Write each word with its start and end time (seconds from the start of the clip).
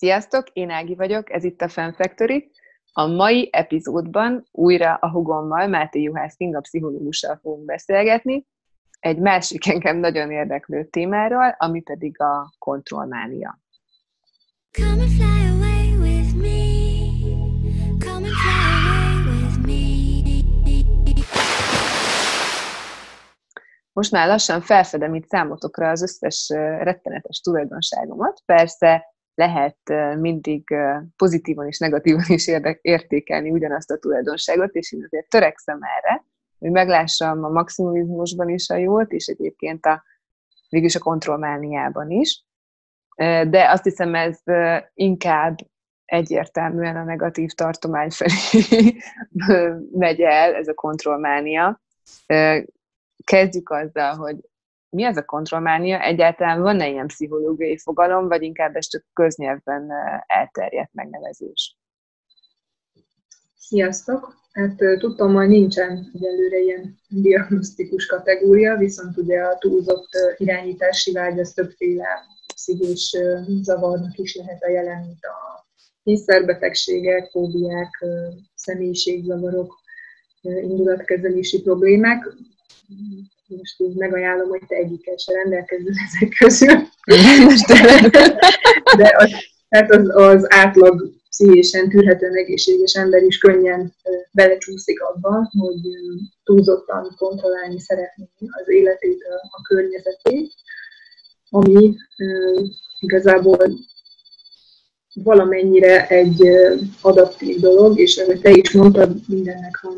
Sziasztok, 0.00 0.48
én 0.52 0.70
Ági 0.70 0.94
vagyok, 0.94 1.32
ez 1.32 1.44
itt 1.44 1.60
a 1.60 1.68
Fan 1.68 1.92
Factory. 1.92 2.50
A 2.92 3.06
mai 3.06 3.48
epizódban 3.52 4.46
újra 4.52 4.94
a 4.94 5.10
hugommal, 5.10 5.66
Máté 5.66 6.02
Juhász 6.02 6.34
Kinga 6.34 6.60
pszichológussal 6.60 7.38
fogunk 7.42 7.64
beszélgetni, 7.64 8.46
egy 9.00 9.18
másik 9.18 9.66
engem 9.66 9.96
nagyon 9.96 10.30
érdeklő 10.30 10.84
témáról, 10.84 11.54
ami 11.58 11.82
pedig 11.82 12.20
a 12.20 12.54
kontrollmánia. 12.58 13.60
Come 14.70 15.02
and 15.02 15.10
fly 15.10 15.48
away 15.48 15.96
with 15.96 16.34
me. 16.34 16.58
Come 18.04 18.26
and 18.26 18.36
fly 18.44 18.82
away 18.82 19.42
with 19.42 19.66
me. 19.66 19.82
Most 23.92 24.12
már 24.12 24.28
lassan 24.28 24.60
felfedem 24.60 25.14
itt 25.14 25.28
számotokra 25.28 25.88
az 25.88 26.02
összes 26.02 26.48
rettenetes 26.78 27.40
tulajdonságomat. 27.40 28.42
Persze 28.44 29.18
lehet 29.40 29.76
mindig 30.18 30.74
pozitívan 31.16 31.66
és 31.66 31.78
negatívan 31.78 32.24
is 32.26 32.50
értékelni 32.80 33.50
ugyanazt 33.50 33.90
a 33.90 33.98
tulajdonságot, 33.98 34.74
és 34.74 34.92
én 34.92 35.04
azért 35.04 35.28
törekszem 35.28 35.78
erre, 35.82 36.24
hogy 36.58 36.70
meglássam 36.70 37.44
a 37.44 37.48
maximalizmusban 37.48 38.48
is 38.48 38.68
a 38.68 38.76
jót, 38.76 39.12
és 39.12 39.26
egyébként 39.26 39.86
a, 39.86 40.02
végülis 40.68 40.94
a 40.94 41.00
kontrollmániában 41.00 42.10
is. 42.10 42.44
De 43.48 43.70
azt 43.70 43.84
hiszem, 43.84 44.14
ez 44.14 44.38
inkább 44.94 45.58
egyértelműen 46.04 46.96
a 46.96 47.04
negatív 47.04 47.50
tartomány 47.50 48.10
felé 48.10 48.96
megy 50.04 50.20
el, 50.20 50.54
ez 50.54 50.68
a 50.68 50.74
kontrollmánia. 50.74 51.80
Kezdjük 53.24 53.70
azzal, 53.70 54.14
hogy 54.16 54.36
mi 54.90 55.02
ez 55.02 55.16
a 55.16 55.24
kontrollmánia? 55.24 56.00
Egyáltalán 56.02 56.62
van-e 56.62 56.88
ilyen 56.88 57.06
pszichológiai 57.06 57.78
fogalom, 57.78 58.28
vagy 58.28 58.42
inkább 58.42 58.76
ez 58.76 58.86
csak 58.88 59.04
köznyelvben 59.12 59.90
elterjedt 60.26 60.92
megnevezés? 60.92 61.76
Sziasztok! 63.56 64.38
Hát 64.52 64.76
tudtam, 64.98 65.34
hogy 65.34 65.48
nincsen 65.48 66.10
egyelőre 66.14 66.58
ilyen 66.58 66.98
diagnosztikus 67.08 68.06
kategória, 68.06 68.76
viszont 68.76 69.16
ugye 69.16 69.40
a 69.40 69.58
túlzott 69.58 70.08
irányítási 70.36 71.12
vágy 71.12 71.38
az 71.38 71.52
többféle 71.52 72.06
pszichés 72.54 73.16
zavarnak 73.60 74.18
is 74.18 74.34
lehet 74.34 74.62
a 74.62 74.70
jelen, 74.70 75.00
mint 75.00 75.24
a 75.24 75.66
kényszerbetegségek, 76.02 77.30
fóbiák, 77.30 78.04
személyiségzavarok, 78.54 79.80
indulatkezelési 80.40 81.62
problémák 81.62 82.34
most 83.56 83.80
így 83.80 83.94
megajánlom, 83.94 84.48
hogy 84.48 84.62
te 84.66 84.74
egyikkel 84.74 85.16
se 85.16 85.32
rendelkezzel 85.32 85.94
ezek 86.06 86.28
közül. 86.38 86.76
De 88.96 89.14
az, 89.18 89.30
hát 89.68 89.90
az, 89.90 90.10
az 90.14 90.46
átlag 90.48 91.12
pszichésen 91.28 91.88
tűrhetően 91.88 92.34
egészséges 92.34 92.94
ember 92.94 93.22
is 93.22 93.38
könnyen 93.38 93.94
belecsúszik 94.32 95.02
abba, 95.02 95.50
hogy 95.58 95.80
túlzottan 96.44 97.14
kontrollálni 97.16 97.80
szeretné 97.80 98.28
az 98.38 98.68
életét, 98.68 99.22
a, 99.22 99.34
a 99.34 99.62
környezetét, 99.62 100.52
ami 101.50 101.94
igazából 103.00 103.56
valamennyire 105.14 106.06
egy 106.06 106.48
adaptív 107.00 107.60
dolog, 107.60 107.98
és 107.98 108.16
ahogy 108.16 108.40
te 108.40 108.50
is 108.50 108.72
mondtad, 108.72 109.16
mindennek 109.28 109.80
van 109.82 109.96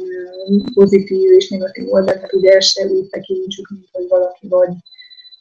pozitív 0.74 1.30
és 1.30 1.48
negatív 1.48 1.92
oldal, 1.92 2.14
tehát 2.14 2.32
ugye 2.32 2.50
ezt 2.50 2.68
se 2.68 2.86
úgy 2.86 3.08
tekintsük, 3.08 3.68
mint 3.70 3.88
hogy 3.92 4.08
valaki 4.08 4.48
vagy 4.48 4.72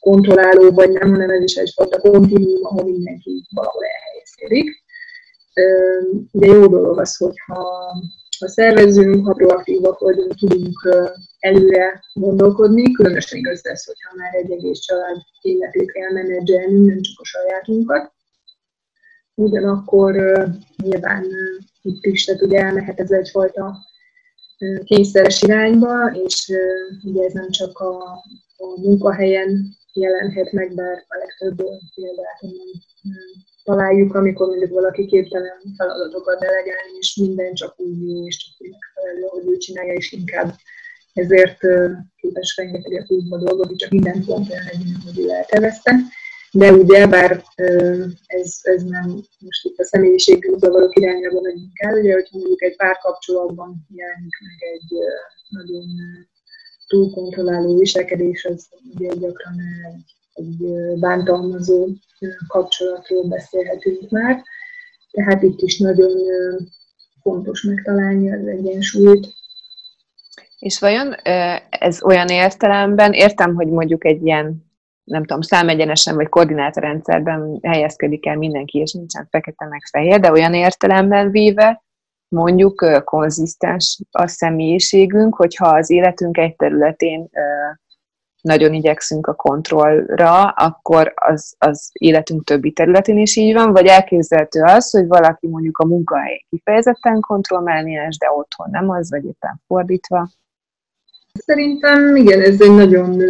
kontrolláló, 0.00 0.70
vagy 0.70 0.90
nem, 0.90 1.10
hanem 1.10 1.30
ez 1.30 1.42
is 1.42 1.54
egyfajta 1.54 2.00
kontinuum, 2.00 2.64
ahol 2.64 2.84
mindenki 2.84 3.46
valahol 3.54 3.82
elhelyezkedik. 3.84 4.84
Ugye 6.32 6.46
jó 6.46 6.66
dolog 6.66 6.98
az, 6.98 7.16
hogyha 7.16 7.92
ha 8.38 8.48
szervezünk, 8.48 9.26
ha 9.26 9.32
proaktívak 9.32 9.98
vagyunk, 9.98 10.34
tudunk 10.34 10.88
előre 11.38 12.02
gondolkodni, 12.12 12.92
különösen 12.92 13.38
igaz 13.38 13.60
lesz, 13.62 13.86
hogyha 13.86 14.10
már 14.16 14.34
egy 14.34 14.50
egész 14.50 14.78
család 14.78 15.16
életét 15.40 15.92
kell 15.92 16.12
menedzselni, 16.12 16.78
nem 16.78 17.00
csak 17.00 17.20
a 17.20 17.24
sajátunkat 17.24 18.12
ugyanakkor 19.34 20.14
nyilván 20.76 21.24
itt 21.82 22.04
is, 22.04 22.24
tehát 22.24 22.42
ugye 22.42 22.58
elmehet 22.58 23.00
ez 23.00 23.10
egyfajta 23.10 23.76
kényszeres 24.84 25.42
irányba, 25.42 26.10
és 26.24 26.52
ugye 27.02 27.24
ez 27.24 27.32
nem 27.32 27.50
csak 27.50 27.78
a, 27.78 27.96
a 28.56 28.80
munkahelyen 28.80 29.76
jelenhet 29.92 30.52
meg, 30.52 30.74
bár 30.74 31.04
a 31.08 31.16
legtöbb 31.18 31.66
példát 31.94 32.40
találjuk, 33.64 34.14
amikor 34.14 34.46
mondjuk 34.46 34.70
valaki 34.70 35.06
képtelen 35.06 35.60
feladatokat 35.76 36.40
delegálni, 36.40 36.96
és 36.98 37.16
minden 37.16 37.54
csak 37.54 37.80
úgy 37.80 38.26
és 38.26 38.36
csak 38.36 38.54
úgy 38.60 38.70
megfelelő, 38.70 39.26
hogy 39.26 39.54
ő 39.54 39.56
csinálja, 39.56 39.92
és 39.92 40.12
inkább 40.12 40.54
ezért 41.12 41.58
képes 42.16 42.56
rengeteget 42.56 43.10
útba 43.10 43.38
dolgozni, 43.38 43.76
csak 43.76 43.90
minden 43.90 44.24
pont 44.24 44.48
legyen, 44.48 44.96
hogy 45.04 45.18
ő 45.18 45.30
eltervezte 45.30 45.94
de 46.52 46.72
ugye, 46.72 47.06
bár 47.06 47.44
ez, 48.26 48.58
ez 48.62 48.82
nem 48.82 49.08
most 49.38 49.64
itt 49.64 49.78
a 49.78 49.84
személyiségű 49.84 50.56
zavarok 50.56 50.98
irányába 50.98 51.40
megyünk 51.40 51.78
el, 51.78 51.98
ugye, 51.98 52.12
hogyha 52.12 52.38
mondjuk 52.38 52.62
egy 52.62 52.76
párkapcsolatban 52.76 53.86
jelenik 53.88 54.36
meg 54.40 54.70
egy 54.72 54.98
nagyon 55.48 55.84
túlkontrolláló 56.86 57.78
viselkedés, 57.78 58.44
az 58.44 58.68
ugye 58.94 59.14
gyakran 59.14 59.54
egy, 59.92 60.04
egy 60.32 60.72
bántalmazó 60.98 61.88
kapcsolatról 62.46 63.28
beszélhetünk 63.28 64.10
már. 64.10 64.42
Tehát 65.10 65.42
itt 65.42 65.60
is 65.60 65.78
nagyon 65.78 66.18
fontos 67.22 67.62
megtalálni 67.62 68.32
az 68.32 68.46
egyensúlyt. 68.46 69.26
És 70.58 70.78
vajon 70.78 71.14
ez 71.68 72.02
olyan 72.02 72.28
értelemben, 72.28 73.12
értem, 73.12 73.54
hogy 73.54 73.68
mondjuk 73.68 74.04
egy 74.04 74.24
ilyen 74.26 74.71
nem 75.12 75.24
tudom, 75.24 75.40
számegyenesen 75.40 76.14
vagy 76.14 76.28
koordinátorrendszerben 76.28 77.58
helyezkedik 77.62 78.26
el 78.26 78.36
mindenki, 78.36 78.78
és 78.78 78.92
nincsen 78.92 79.26
fekete 79.30 79.66
meg 79.66 79.80
fehér, 79.90 80.20
de 80.20 80.30
olyan 80.30 80.54
értelemben 80.54 81.30
véve 81.30 81.82
mondjuk 82.28 83.02
konzisztens 83.04 84.00
a 84.10 84.26
személyiségünk, 84.26 85.34
hogyha 85.34 85.68
az 85.68 85.90
életünk 85.90 86.38
egy 86.38 86.56
területén 86.56 87.28
nagyon 88.40 88.72
igyekszünk 88.72 89.26
a 89.26 89.34
kontrollra, 89.34 90.42
akkor 90.48 91.12
az, 91.14 91.54
az 91.58 91.90
életünk 91.92 92.44
többi 92.44 92.72
területén 92.72 93.18
is 93.18 93.36
így 93.36 93.54
van, 93.54 93.72
vagy 93.72 93.86
elképzelhető 93.86 94.62
az, 94.62 94.90
hogy 94.90 95.06
valaki 95.06 95.46
mondjuk 95.46 95.78
a 95.78 95.86
munkahely 95.86 96.44
kifejezetten 96.50 97.20
kontrollmániás, 97.20 98.16
de 98.16 98.30
otthon 98.30 98.68
nem 98.70 98.90
az, 98.90 99.10
vagy 99.10 99.24
éppen 99.24 99.62
fordítva? 99.66 100.28
Szerintem 101.32 102.16
igen, 102.16 102.40
ez 102.40 102.60
egy 102.60 102.74
nagyon 102.74 103.20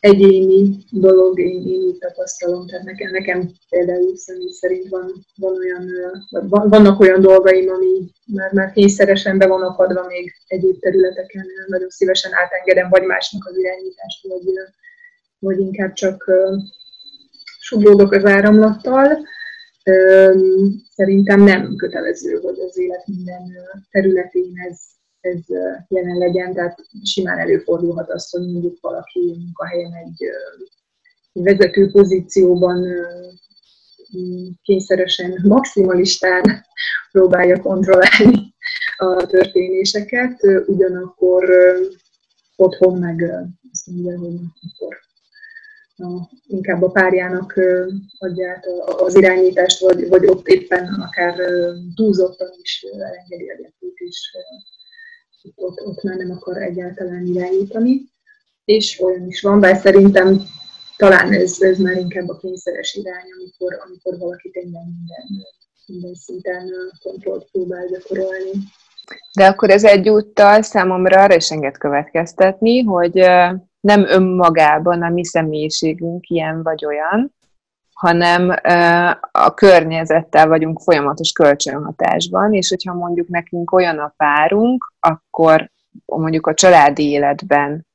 egyéni 0.00 0.76
dolog, 0.90 1.40
én, 1.40 1.66
én 1.66 1.80
úgy 1.80 1.98
tapasztalom, 1.98 2.66
tehát 2.66 2.84
nekem, 2.84 3.10
nekem 3.10 3.50
például 3.68 4.16
személy 4.16 4.50
szerint 4.50 4.88
van, 4.88 5.26
van 5.36 5.56
olyan, 5.56 5.90
van, 6.28 6.68
vannak 6.68 7.00
olyan 7.00 7.20
dolgaim, 7.20 7.68
ami 7.68 8.10
már, 8.26 8.52
már 8.52 8.72
kényszeresen 8.72 9.38
be 9.38 9.46
van 9.46 9.62
akadva 9.62 10.06
még 10.06 10.32
egyéb 10.46 10.80
területeken, 10.80 11.46
nagyon 11.66 11.88
szívesen 11.88 12.32
átengedem 12.34 12.88
vagy 12.88 13.02
másnak 13.02 13.46
az 13.46 13.58
irányítást, 13.58 14.26
vagy, 14.26 14.52
vagy 15.38 15.58
inkább 15.58 15.92
csak 15.92 16.30
suglódok 17.60 18.12
az 18.12 18.24
áramlattal. 18.24 19.26
Szerintem 20.94 21.42
nem 21.42 21.76
kötelező, 21.76 22.40
hogy 22.42 22.58
az 22.68 22.78
élet 22.78 23.06
minden 23.06 23.42
területén 23.90 24.52
ez, 24.68 24.80
ez 25.34 25.56
jelen 25.88 26.18
legyen, 26.18 26.54
tehát 26.54 26.78
simán 27.04 27.38
előfordulhat 27.38 28.10
az, 28.10 28.30
hogy 28.30 28.52
mondjuk 28.52 28.78
valaki 28.80 29.34
munkahelyen 29.38 29.92
egy 29.92 30.28
vezető 31.32 31.90
pozícióban 31.90 32.86
kényszeresen, 34.62 35.40
maximalistán 35.42 36.42
próbálja 37.12 37.60
kontrollálni 37.60 38.54
a 38.96 39.26
történéseket, 39.26 40.40
ugyanakkor 40.66 41.50
otthon 42.56 42.98
meg 42.98 43.22
azt 43.72 43.86
mondja, 43.86 44.18
hogy 44.18 44.34
akkor 44.72 44.96
a, 45.96 46.30
inkább 46.46 46.82
a 46.82 46.90
párjának 46.90 47.60
adja 48.18 48.50
át 48.50 48.66
az 49.00 49.16
irányítást, 49.16 49.80
vagy, 49.80 50.08
vagy 50.08 50.26
ott 50.26 50.46
éppen 50.46 50.94
akár 50.94 51.34
túlzottan 51.94 52.50
is 52.62 52.86
elengedi 52.92 53.48
a 53.48 53.76
és 53.94 54.36
ott, 55.56 55.86
ott 55.86 56.02
már 56.02 56.16
nem 56.16 56.30
akar 56.30 56.62
egyáltalán 56.62 57.26
irányítani. 57.26 58.00
És 58.64 59.00
olyan 59.00 59.26
is 59.26 59.40
van, 59.40 59.60
bár 59.60 59.76
szerintem 59.76 60.42
talán 60.96 61.32
ez, 61.32 61.56
ez 61.60 61.78
már 61.78 61.96
inkább 61.96 62.28
a 62.28 62.36
kényszeres 62.36 62.94
irány, 62.94 63.26
amikor, 63.38 63.80
amikor 63.86 64.18
valaki 64.18 64.50
tényleg 64.50 64.82
minden, 64.84 65.46
minden 65.86 66.14
szinten 66.14 66.70
kontrollt 67.02 67.50
próbál 67.50 67.86
gyakorolni. 67.86 68.50
De 69.32 69.46
akkor 69.46 69.70
ez 69.70 69.84
egyúttal 69.84 70.62
számomra 70.62 71.22
arra 71.22 71.34
is 71.34 71.50
enged 71.50 71.78
következtetni, 71.78 72.82
hogy 72.82 73.14
nem 73.80 74.04
önmagában 74.06 75.02
a 75.02 75.08
mi 75.08 75.24
személyiségünk 75.24 76.28
ilyen 76.28 76.62
vagy 76.62 76.84
olyan, 76.84 77.34
hanem 77.98 78.54
a 79.32 79.54
környezettel 79.54 80.48
vagyunk 80.48 80.80
folyamatos 80.80 81.32
kölcsönhatásban, 81.32 82.54
és 82.54 82.68
hogyha 82.68 82.94
mondjuk 82.94 83.28
nekünk 83.28 83.72
olyan 83.72 83.98
a 83.98 84.14
párunk, 84.16 84.92
akkor 85.00 85.70
mondjuk 86.04 86.46
a 86.46 86.54
családi 86.54 87.10
életben 87.10 87.86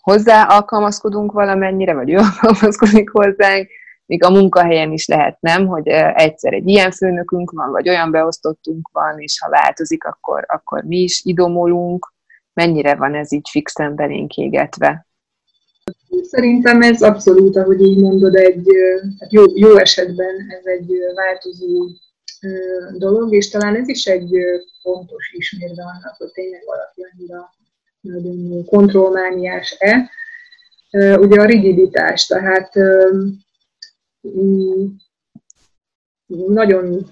hozzá 0.00 0.42
alkalmazkodunk 0.42 1.32
valamennyire, 1.32 1.94
vagy 1.94 2.10
ő 2.10 2.16
alkalmazkodik 2.40 3.10
hozzánk, 3.10 3.68
még 4.06 4.24
a 4.24 4.30
munkahelyen 4.30 4.92
is 4.92 5.06
lehet, 5.06 5.40
nem, 5.40 5.66
hogy 5.66 5.88
egyszer 5.88 6.52
egy 6.52 6.68
ilyen 6.68 6.90
főnökünk 6.90 7.50
van, 7.50 7.70
vagy 7.70 7.88
olyan 7.88 8.10
beosztottunk 8.10 8.88
van, 8.92 9.18
és 9.18 9.40
ha 9.40 9.48
változik, 9.48 10.04
akkor, 10.04 10.44
akkor 10.48 10.82
mi 10.82 10.98
is 10.98 11.24
idomolunk. 11.24 12.12
Mennyire 12.52 12.94
van 12.94 13.14
ez 13.14 13.32
így 13.32 13.48
fixen 13.50 13.94
belénk 13.94 14.36
égetve? 14.36 15.06
Szerintem 16.22 16.82
ez 16.82 17.02
abszolút, 17.02 17.56
ahogy 17.56 17.82
így 17.82 17.98
mondod, 17.98 18.34
egy 18.34 18.68
hát 19.18 19.32
jó, 19.32 19.42
jó 19.54 19.76
esetben 19.76 20.34
ez 20.48 20.64
egy 20.64 20.92
változó 21.14 21.86
dolog, 22.98 23.34
és 23.34 23.48
talán 23.48 23.76
ez 23.76 23.88
is 23.88 24.04
egy 24.04 24.30
fontos 24.82 25.32
ismérve 25.32 25.82
annak, 25.82 26.14
hogy 26.18 26.30
tényleg 26.30 26.62
valaki 26.64 27.02
annyira 27.12 27.54
nagyon 28.00 28.64
kontrollmániás-e. 28.64 30.10
Ugye 31.16 31.40
a 31.40 31.44
rigiditás, 31.44 32.26
tehát 32.26 32.72
mm, 34.28 34.86
nagyon 36.46 37.06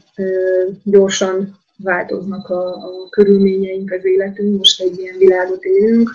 gyorsan 0.84 1.58
változnak 1.76 2.48
a, 2.48 2.66
a 2.74 3.08
körülményeink 3.08 3.90
az 3.90 4.04
életünk, 4.04 4.56
most 4.58 4.80
egy 4.80 4.98
ilyen 4.98 5.18
világot 5.18 5.64
élünk, 5.64 6.10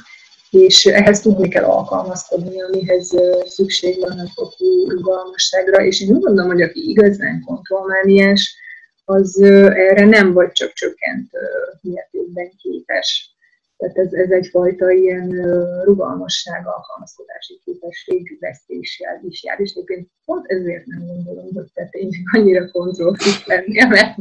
és 0.58 0.86
ehhez 0.86 1.22
tudni 1.22 1.48
kell 1.48 1.64
alkalmazkodni, 1.64 2.62
amihez 2.62 3.16
szükség 3.46 4.00
van 4.00 4.20
a 4.20 4.28
fokú 4.34 4.90
rugalmasságra, 4.90 5.84
és 5.86 6.02
én 6.02 6.16
úgy 6.16 6.22
gondolom, 6.22 6.52
hogy 6.52 6.62
aki 6.62 6.90
igazán 6.90 7.44
kontrollmániás, 7.46 8.56
az 9.06 9.42
erre 9.42 10.06
nem 10.06 10.34
vagy 10.34 10.52
csak 10.52 10.74
csökkent 10.74 11.30
mértékben 11.82 12.52
képes. 12.58 13.36
Tehát 13.78 13.98
ez, 13.98 14.14
ez 14.14 14.30
egyfajta 14.30 14.90
ilyen 14.92 15.30
rugalmasság, 15.84 16.68
alkalmazkodási 16.68 17.62
képesség 17.66 18.38
vesztéssel 18.40 19.22
is 19.28 19.44
jár, 19.44 19.60
és 19.60 19.72
egyébként 19.72 20.10
pont 20.26 20.46
ezért 20.48 20.86
nem 20.86 21.06
gondolom, 21.06 21.54
hogy 21.54 21.72
te 21.74 21.88
tényleg 21.92 22.22
annyira 22.32 22.72
kontroll 22.72 23.16
lennél, 23.46 23.88
mert, 23.88 24.16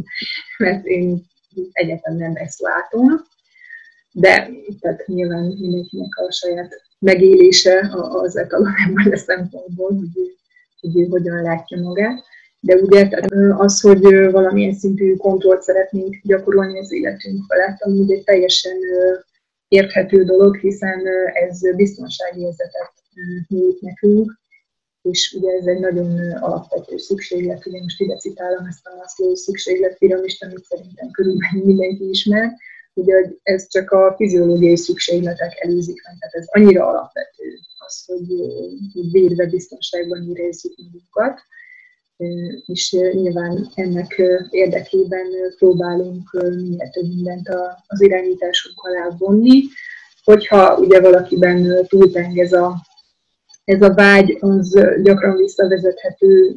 mert 0.58 0.84
én 0.84 1.24
egyetem 1.72 2.16
nem 2.16 2.32
ezt 2.34 2.60
látom 2.60 3.06
de 4.18 4.50
tehát 4.80 5.06
nyilván 5.06 5.44
mindenkinek 5.44 6.16
a 6.16 6.32
saját 6.32 6.82
megélése 6.98 7.90
az 7.92 8.36
etalonában 8.36 9.12
a 9.12 9.16
szempontból, 9.16 9.88
hogy 9.88 10.08
ő, 10.14 10.34
hogy 10.80 11.00
ő 11.00 11.06
hogyan 11.06 11.42
látja 11.42 11.80
magát. 11.80 12.24
De 12.60 12.74
ugye 12.74 13.08
tehát 13.08 13.60
az, 13.60 13.80
hogy 13.80 14.30
valamilyen 14.30 14.74
szintű 14.74 15.16
kontrollt 15.16 15.62
szeretnénk 15.62 16.16
gyakorolni 16.22 16.78
az 16.78 16.92
életünk 16.92 17.44
felett, 17.48 17.82
ami 17.82 17.98
ugye 17.98 18.22
teljesen 18.22 18.76
érthető 19.68 20.24
dolog, 20.24 20.56
hiszen 20.56 21.02
ez 21.32 21.76
biztonságérzetet 21.76 22.92
nyújt 23.48 23.80
nekünk, 23.80 24.40
és 25.02 25.36
ugye 25.38 25.50
ez 25.52 25.66
egy 25.66 25.80
nagyon 25.80 26.32
alapvető 26.40 26.96
szükséglet, 26.96 27.66
ugye 27.66 27.82
most 27.82 28.00
ide 28.00 28.16
citálom 28.16 28.66
ezt 28.66 28.86
a 28.86 28.96
Maslow 28.96 29.34
szükségletpiramist, 29.34 30.44
amit 30.44 30.64
szerintem 30.64 31.10
körülbelül 31.10 31.64
mindenki 31.64 32.08
ismer, 32.08 32.52
ugye 32.96 33.30
ez 33.42 33.68
csak 33.68 33.90
a 33.90 34.14
fiziológiai 34.16 34.76
szükségletek 34.76 35.60
előzik 35.60 36.02
meg, 36.02 36.16
tehát 36.18 36.34
ez 36.34 36.46
annyira 36.48 36.86
alapvető 36.86 37.58
az, 37.78 38.04
hogy, 38.06 38.26
hogy 38.94 39.10
védve 39.10 39.46
biztonságban 39.46 40.30
érezzük 40.30 40.74
magunkat, 40.76 41.40
és 42.66 42.90
nyilván 42.92 43.70
ennek 43.74 44.22
érdekében 44.50 45.26
próbálunk 45.58 46.30
minél 46.32 46.90
több 46.90 47.08
mindent 47.08 47.48
az 47.86 48.00
irányításunk 48.00 48.80
alá 48.82 49.08
vonni. 49.18 49.62
Hogyha 50.24 50.76
ugye 50.76 51.00
valakiben 51.00 51.86
túlteng 51.86 52.38
ez 52.38 52.52
a, 52.52 52.74
ez 53.64 53.82
a 53.82 53.94
vágy, 53.94 54.36
az 54.40 54.80
gyakran 55.02 55.36
visszavezethető 55.36 56.56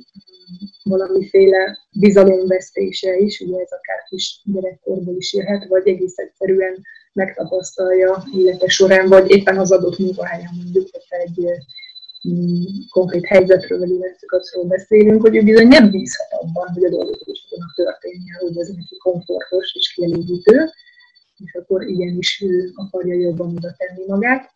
valamiféle 0.83 1.77
bizalomvesztése 1.99 3.17
is, 3.17 3.39
ugye 3.39 3.59
ez 3.59 3.71
akár 3.71 4.03
kis 4.09 4.41
gyerekkorból 4.43 5.15
is 5.15 5.33
jöhet, 5.33 5.67
vagy 5.67 5.87
egész 5.87 6.17
egyszerűen 6.17 6.81
megtapasztalja 7.13 8.23
élete 8.35 8.67
során, 8.67 9.07
vagy 9.07 9.31
éppen 9.31 9.57
az 9.57 9.71
adott 9.71 9.97
munkahelyen 9.97 10.51
mondjuk, 10.55 10.87
hogyha 10.91 11.15
egy 11.15 11.39
mm, 12.29 12.63
konkrét 12.89 13.25
helyzetről 13.25 13.79
vagy 13.79 13.89
életszakaszról 13.89 14.65
beszélünk, 14.65 15.21
hogy 15.21 15.35
ő 15.35 15.43
bizony 15.43 15.67
nem 15.67 15.91
bízhat 15.91 16.31
abban, 16.31 16.67
hogy 16.73 16.83
a 16.83 16.89
dolgok 16.89 17.21
is 17.25 17.45
tudnak 17.49 17.73
történni, 17.75 18.29
hogy 18.39 18.57
ez 18.57 18.67
neki 18.67 18.97
komfortos 18.97 19.73
és 19.73 19.93
kielégítő, 19.93 20.69
és 21.45 21.53
akkor 21.53 21.87
igenis 21.87 22.41
ő 22.41 22.71
akarja 22.75 23.19
jobban 23.19 23.55
oda 23.57 23.75
tenni 23.77 24.03
magát, 24.07 24.51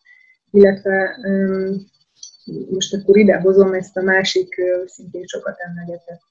illetve 0.50 1.18
most 2.70 2.94
akkor 2.94 3.16
idehozom 3.16 3.72
ezt 3.72 3.96
a 3.96 4.02
másik 4.02 4.54
szintén 4.86 5.24
sokat 5.26 5.56
emlegetett 5.58 6.28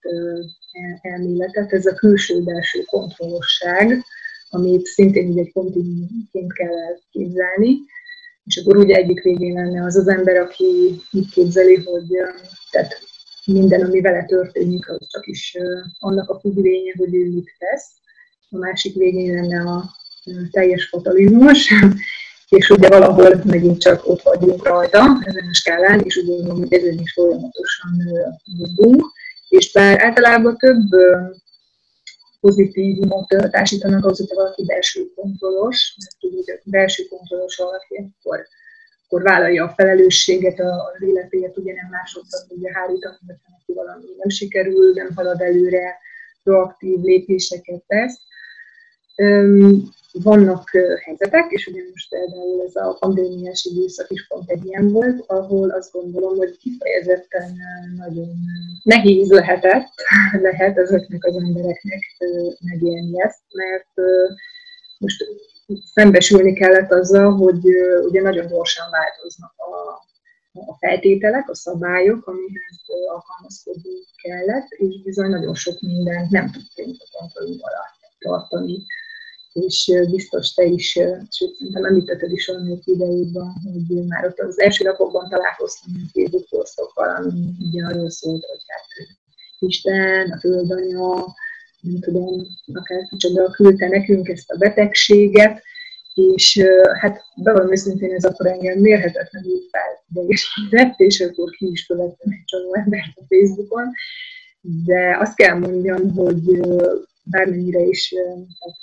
elméletet, 1.01 1.73
ez 1.73 1.85
a 1.85 1.93
külső-belső 1.93 2.81
kontrollosság, 2.81 4.03
amit 4.49 4.85
szintén 4.85 5.37
egy 5.37 5.51
kontinuumként 5.51 6.53
kell 6.53 6.77
elképzelni, 6.87 7.77
és 8.45 8.57
akkor 8.57 8.77
ugye 8.77 8.95
egyik 8.95 9.21
végén 9.21 9.53
lenne 9.53 9.85
az 9.85 9.95
az 9.95 10.07
ember, 10.07 10.37
aki 10.37 10.65
így 11.11 11.29
képzeli, 11.31 11.75
hogy 11.75 12.07
tehát 12.71 12.97
minden, 13.45 13.81
ami 13.81 14.01
vele 14.01 14.25
történik, 14.25 14.89
az 14.89 15.07
csak 15.07 15.27
is 15.27 15.57
annak 15.99 16.29
a 16.29 16.39
függvénye, 16.39 16.93
hogy 16.97 17.15
ő 17.15 17.29
mit 17.29 17.55
tesz. 17.57 17.91
A 18.49 18.57
másik 18.57 18.95
végén 18.95 19.33
lenne 19.33 19.71
a 19.71 19.83
teljes 20.51 20.87
fatalizmus, 20.87 21.73
és 22.57 22.69
ugye 22.69 22.87
valahol 22.87 23.41
megint 23.43 23.81
csak 23.81 24.07
ott 24.07 24.21
vagyunk 24.21 24.67
rajta 24.67 24.99
ezen 25.21 25.47
a 25.51 25.53
skálán, 25.53 25.99
és 25.99 26.17
úgy 26.17 26.25
gondolom, 26.25 26.57
hogy 26.57 26.73
ezen 26.73 26.99
is 26.99 27.13
folyamatosan 27.13 27.91
mozgunk, 28.57 29.05
és 29.49 29.71
bár 29.71 30.03
általában 30.03 30.57
több 30.57 30.89
pozitívumot 32.39 33.27
társítanak 33.27 34.05
az, 34.05 34.17
hogy 34.17 34.27
valaki 34.35 34.65
belső 34.65 35.13
kontrollos, 35.15 35.95
mert 35.97 36.35
hogy 36.35 36.59
belső 36.63 37.03
kontrollos 37.03 37.55
valaki, 37.55 37.95
akkor, 37.95 38.45
akkor 39.05 39.21
vállalja 39.21 39.63
a 39.63 39.73
felelősséget 39.75 40.59
az 40.59 41.07
életéért, 41.07 41.57
ugye 41.57 41.73
nem 41.73 41.89
másodszor 41.89 42.47
tudja 42.47 42.71
hárítani, 42.73 43.17
hogyha 43.25 43.49
neki 43.57 43.73
valami 43.73 44.05
nem 44.17 44.29
sikerül, 44.29 44.93
nem 44.93 45.09
halad 45.15 45.41
előre, 45.41 45.97
proaktív 46.43 46.99
lépéseket 46.99 47.83
tesz 47.87 48.19
vannak 50.21 50.69
helyzetek, 51.03 51.51
és 51.51 51.67
ugye 51.67 51.81
most 51.91 52.09
például 52.09 52.63
ez 52.67 52.75
a 52.75 52.97
pandémiás 52.99 53.63
időszak 53.63 54.09
is 54.09 54.27
pont 54.27 54.49
egy 54.49 54.65
ilyen 54.65 54.91
volt, 54.91 55.23
ahol 55.27 55.69
azt 55.69 55.91
gondolom, 55.91 56.37
hogy 56.37 56.57
kifejezetten 56.57 57.57
nagyon 57.97 58.29
nehéz 58.83 59.29
lehetett, 59.29 59.89
lehet 60.47 60.77
ezeknek 60.77 61.25
az 61.25 61.35
embereknek 61.35 62.01
megélni 62.59 63.21
ezt, 63.21 63.41
mert 63.51 64.07
most 64.97 65.25
szembesülni 65.93 66.53
kellett 66.53 66.91
azzal, 66.91 67.31
hogy 67.31 67.65
ugye 68.07 68.21
nagyon 68.21 68.47
gyorsan 68.47 68.89
változnak 68.91 69.53
a, 69.57 69.71
a 70.71 70.77
feltételek, 70.79 71.49
a 71.49 71.55
szabályok, 71.55 72.27
amihez 72.27 72.79
alkalmazkodni 73.13 73.95
kellett, 74.21 74.69
és 74.69 75.01
bizony 75.03 75.29
nagyon 75.29 75.55
sok 75.55 75.81
mindent 75.81 76.29
nem 76.29 76.51
tudtunk 76.51 76.95
a 76.99 77.17
kontrollunk 77.17 77.61
alatt 77.61 77.99
tartani 78.19 78.85
és 79.53 79.91
biztos 80.09 80.53
te 80.53 80.63
is, 80.63 80.89
sőt, 80.89 81.31
szerintem 81.31 81.85
említetted 81.85 82.31
is 82.31 82.47
annak 82.47 82.85
idejében, 82.85 83.53
hogy 83.63 84.05
már 84.07 84.25
ott 84.25 84.39
az 84.39 84.59
első 84.59 84.83
napokban 84.83 85.29
találkoztam 85.29 85.91
a 85.95 86.09
Facebook 86.13 86.45
posztokkal, 86.49 87.15
ami 87.15 87.49
ugye 87.69 87.85
arról 87.85 88.09
szólt, 88.09 88.45
hogy 88.45 88.61
hát 88.67 88.85
Isten, 89.59 90.31
a 90.31 90.39
földanya, 90.39 91.35
nem 91.81 91.99
tudom, 91.99 92.45
akár 92.73 93.07
kicsoda 93.09 93.49
küldte 93.49 93.87
nekünk 93.87 94.27
ezt 94.27 94.51
a 94.51 94.57
betegséget, 94.57 95.63
és 96.13 96.63
hát 96.99 97.21
bevallom 97.35 97.71
őszintén, 97.71 98.13
ez 98.13 98.25
akkor 98.25 98.45
engem 98.45 98.79
mérhetetlenül 98.79 99.59
felidegesített, 99.71 100.99
és 100.99 101.19
akkor 101.19 101.49
ki 101.49 101.69
is 101.71 101.85
követtem 101.85 102.31
egy 102.31 102.43
csomó 102.45 102.75
embert 102.75 103.11
a 103.15 103.23
Facebookon, 103.27 103.91
de 104.61 105.17
azt 105.19 105.35
kell 105.35 105.57
mondjam, 105.57 106.13
hogy 106.15 106.59
bármennyire 107.23 107.81
is 107.81 108.13
hát 108.59 108.82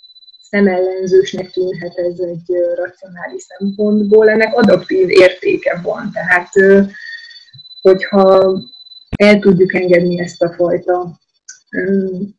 szemellenzősnek 0.51 1.51
tűnhet 1.51 1.97
ez 1.97 2.19
egy 2.19 2.57
racionális 2.75 3.43
szempontból, 3.43 4.29
ennek 4.29 4.57
adaptív 4.57 5.09
értéke 5.11 5.81
van. 5.83 6.11
Tehát, 6.13 6.49
hogyha 7.81 8.59
el 9.17 9.39
tudjuk 9.39 9.75
engedni 9.75 10.21
ezt 10.21 10.43
a 10.43 10.53
fajta 10.53 11.19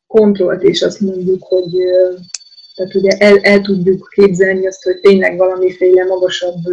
kontrollt, 0.07 0.63
és 0.63 0.81
azt 0.81 0.99
mondjuk, 0.99 1.43
hogy 1.43 1.69
tehát 2.75 2.95
ugye 2.95 3.17
el, 3.17 3.37
el 3.37 3.61
tudjuk 3.61 4.09
képzelni 4.11 4.67
azt, 4.67 4.83
hogy 4.83 4.99
tényleg 4.99 5.37
valamiféle 5.37 6.03
magasabb 6.03 6.63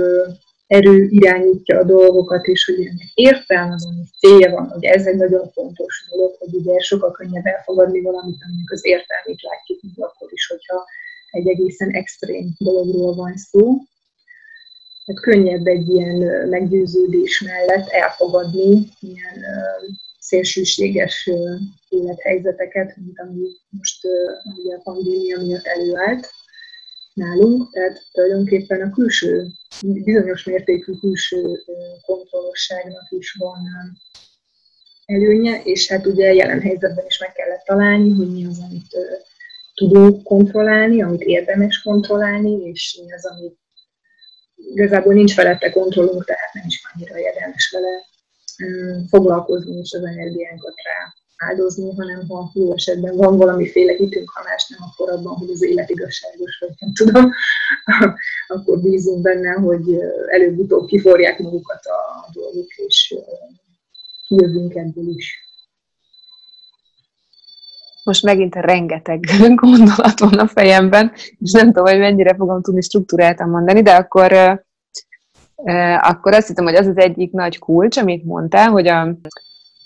erő 0.66 1.06
irányítja 1.10 1.78
a 1.78 1.84
dolgokat, 1.84 2.46
és 2.46 2.64
hogy 2.64 2.86
ennek 2.86 3.10
értelme 3.14 3.76
van, 3.84 3.94
és 4.02 4.08
célja 4.18 4.50
van, 4.50 4.68
hogy 4.68 4.84
ez 4.84 5.06
egy 5.06 5.16
nagyon 5.16 5.50
fontos 5.52 6.06
dolog, 6.10 6.34
hogy 6.38 6.54
ugye 6.54 6.78
sokkal 6.78 7.10
könnyebb 7.10 7.46
elfogadni 7.46 8.00
valamit, 8.00 8.42
aminek 8.44 8.70
az 8.70 8.86
értelmét 8.86 9.42
látjuk, 9.42 9.82
mint 9.82 9.98
akkor 9.98 10.32
is, 10.32 10.46
hogyha 10.46 10.84
egy 11.38 11.48
egészen 11.48 11.90
extrém 11.90 12.54
dologról 12.58 13.14
van 13.14 13.36
szó. 13.36 13.78
Hát 15.06 15.20
könnyebb 15.20 15.66
egy 15.66 15.88
ilyen 15.88 16.48
meggyőződés 16.48 17.40
mellett 17.40 17.88
elfogadni 17.88 18.88
ilyen 19.00 19.44
szélsőséges 20.18 21.30
élethelyzeteket, 21.88 22.96
mint 22.96 23.18
ami 23.18 23.46
most 23.68 24.06
ugye 24.56 24.74
a 24.74 24.80
pandémia 24.82 25.40
miatt 25.40 25.66
előállt 25.66 26.30
nálunk, 27.14 27.72
tehát 27.72 28.02
tulajdonképpen 28.12 28.80
a 28.80 28.90
külső, 28.90 29.46
bizonyos 29.82 30.44
mértékű 30.44 30.92
külső 30.92 31.62
kontrollosságnak 32.06 33.06
is 33.10 33.36
van 33.38 33.58
előnye, 35.06 35.60
és 35.64 35.88
hát 35.88 36.06
ugye 36.06 36.34
jelen 36.34 36.60
helyzetben 36.60 37.06
is 37.06 37.18
meg 37.18 37.32
kellett 37.32 37.64
találni, 37.64 38.12
hogy 38.12 38.32
mi 38.32 38.46
az, 38.46 38.58
amit 38.58 38.96
tudunk 39.78 40.22
kontrollálni, 40.22 41.02
amit 41.02 41.20
érdemes 41.20 41.82
kontrollálni, 41.82 42.50
és 42.50 43.00
mi 43.04 43.12
az, 43.12 43.26
amit 43.26 43.58
igazából 44.54 45.14
nincs 45.14 45.34
felette 45.34 45.70
kontrollunk, 45.70 46.24
tehát 46.24 46.52
nem 46.52 46.64
is 46.66 46.82
annyira 46.92 47.18
érdemes 47.18 47.70
vele 47.72 48.06
foglalkozni 49.08 49.78
és 49.78 49.92
az 49.92 50.04
energiánkat 50.04 50.74
rá 50.84 51.14
áldozni, 51.48 51.94
hanem 51.96 52.28
ha 52.28 52.50
jó 52.54 52.72
esetben 52.72 53.16
van 53.16 53.36
valamiféle 53.36 53.92
hitünk, 53.92 54.30
ha 54.30 54.42
más 54.42 54.68
nem, 54.68 54.88
akkor 54.88 55.10
abban, 55.10 55.36
hogy 55.36 55.50
az 55.50 55.62
élet 55.62 55.90
igazságos, 55.90 56.58
vagy 56.60 56.74
nem 56.78 56.92
tudom, 56.92 57.30
akkor 58.54 58.80
bízunk 58.80 59.22
benne, 59.22 59.52
hogy 59.52 59.98
előbb-utóbb 60.28 60.86
kiforják 60.86 61.38
magukat 61.38 61.84
a 61.84 62.30
dolgok, 62.32 62.68
és 62.76 63.14
kijövünk 64.26 64.74
ebből 64.74 65.08
is. 65.08 65.47
Most 68.08 68.24
megint 68.24 68.54
rengeteg 68.54 69.24
gondolat 69.54 70.18
van 70.18 70.38
a 70.38 70.46
fejemben, 70.46 71.12
és 71.38 71.52
nem 71.52 71.66
tudom, 71.66 71.84
hogy 71.84 71.98
mennyire 71.98 72.34
fogom 72.34 72.62
tudni 72.62 72.82
struktúráltan 72.82 73.48
mondani, 73.48 73.82
de 73.82 73.94
akkor, 73.94 74.32
akkor 76.00 76.32
azt 76.32 76.46
hiszem, 76.46 76.64
hogy 76.64 76.74
az 76.74 76.86
az 76.86 76.96
egyik 76.96 77.32
nagy 77.32 77.58
kulcs, 77.58 77.96
amit 77.96 78.24
mondtál, 78.24 78.70
hogy 78.70 78.86
a, 78.86 79.00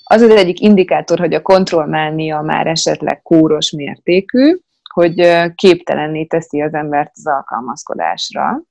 az 0.04 0.20
az 0.20 0.30
egyik 0.30 0.60
indikátor, 0.60 1.18
hogy 1.18 1.34
a 1.34 1.42
kontrollmánia 1.42 2.40
már 2.40 2.66
esetleg 2.66 3.22
kóros 3.22 3.70
mértékű, 3.70 4.56
hogy 4.94 5.44
képtelenné 5.54 6.24
teszi 6.24 6.60
az 6.60 6.74
embert 6.74 7.10
az 7.14 7.26
alkalmazkodásra. 7.26 8.62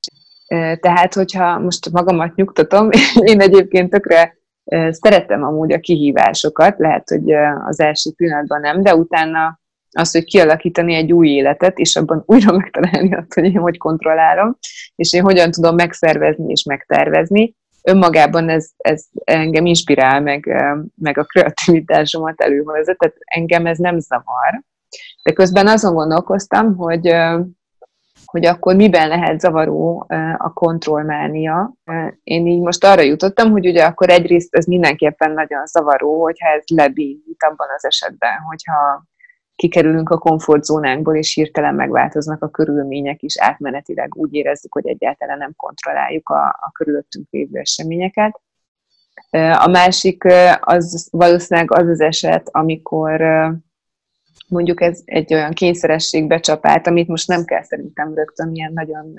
Tehát, 0.80 1.14
hogyha 1.14 1.60
most 1.60 1.92
magamat 1.92 2.36
nyugtatom, 2.36 2.90
én 3.32 3.42
egyébként 3.42 3.90
tökre 3.90 4.41
szeretem 4.90 5.44
amúgy 5.44 5.72
a 5.74 5.80
kihívásokat, 5.80 6.78
lehet, 6.78 7.10
hogy 7.10 7.32
az 7.68 7.80
első 7.80 8.12
pillanatban 8.16 8.60
nem, 8.60 8.82
de 8.82 8.96
utána 8.96 9.60
az, 9.92 10.12
hogy 10.12 10.24
kialakítani 10.24 10.94
egy 10.94 11.14
új 11.14 11.30
életet, 11.30 11.78
és 11.78 11.96
abban 11.96 12.24
újra 12.32 12.52
megtalálni 12.52 13.16
azt, 13.16 13.34
hogy 13.34 13.44
én 13.44 13.60
hogy 13.60 13.78
kontrollálom, 13.78 14.58
és 14.96 15.14
én 15.14 15.22
hogyan 15.22 15.52
tudom 15.52 15.76
megszervezni 15.76 16.52
és 16.52 16.64
megtervezni, 16.64 17.56
önmagában 17.84 18.50
ez, 18.50 18.70
ez 18.78 19.06
engem 19.24 19.66
inspirál, 19.66 20.22
meg, 20.22 20.64
meg 20.96 21.18
a 21.18 21.24
kreativitásomat 21.24 22.42
előhozza, 22.42 22.96
tehát 22.96 23.16
engem 23.20 23.66
ez 23.66 23.78
nem 23.78 24.00
zavar. 24.00 24.64
De 25.24 25.34
közben 25.34 25.68
azon 25.68 25.94
gondolkoztam, 25.94 26.76
hogy, 26.76 27.08
hogy 28.32 28.46
akkor 28.46 28.76
miben 28.76 29.08
lehet 29.08 29.40
zavaró 29.40 30.06
a 30.38 30.54
kontrollmánia. 30.54 31.74
Én 32.24 32.48
így 32.48 32.62
most 32.62 32.84
arra 32.84 33.02
jutottam, 33.02 33.52
hogy 33.52 33.68
ugye 33.68 33.84
akkor 33.84 34.10
egyrészt 34.10 34.56
ez 34.56 34.66
mindenképpen 34.66 35.32
nagyon 35.32 35.66
zavaró, 35.66 36.22
hogyha 36.22 36.48
ez 36.48 36.64
lebénít 36.76 37.44
abban 37.50 37.68
az 37.76 37.86
esetben, 37.86 38.40
hogyha 38.48 39.04
kikerülünk 39.56 40.10
a 40.10 40.18
komfortzónánkból, 40.18 41.16
és 41.16 41.34
hirtelen 41.34 41.76
megváltoznak 41.76 42.44
a 42.44 42.50
körülmények 42.50 43.22
is 43.22 43.40
átmenetileg. 43.40 44.16
Úgy 44.16 44.34
érezzük, 44.34 44.74
hogy 44.74 44.88
egyáltalán 44.88 45.38
nem 45.38 45.54
kontrolláljuk 45.56 46.30
a, 46.30 46.48
a 46.48 46.72
körülöttünk 46.74 47.28
lévő 47.32 47.60
eseményeket. 47.60 48.42
A 49.60 49.68
másik 49.68 50.24
az 50.60 51.08
valószínűleg 51.12 51.72
az 51.72 51.88
az 51.88 52.02
eset, 52.02 52.50
amikor 52.52 53.22
mondjuk 54.52 54.82
ez 54.82 55.02
egy 55.06 55.34
olyan 55.34 55.52
kényszeresség 55.52 56.28
becsapált, 56.28 56.88
amit 56.88 57.08
most 57.08 57.28
nem 57.28 57.46
kell 57.46 57.64
szerintem 57.64 58.14
rögtön 58.14 58.56
ilyen 58.56 58.74
nagyon 58.74 59.14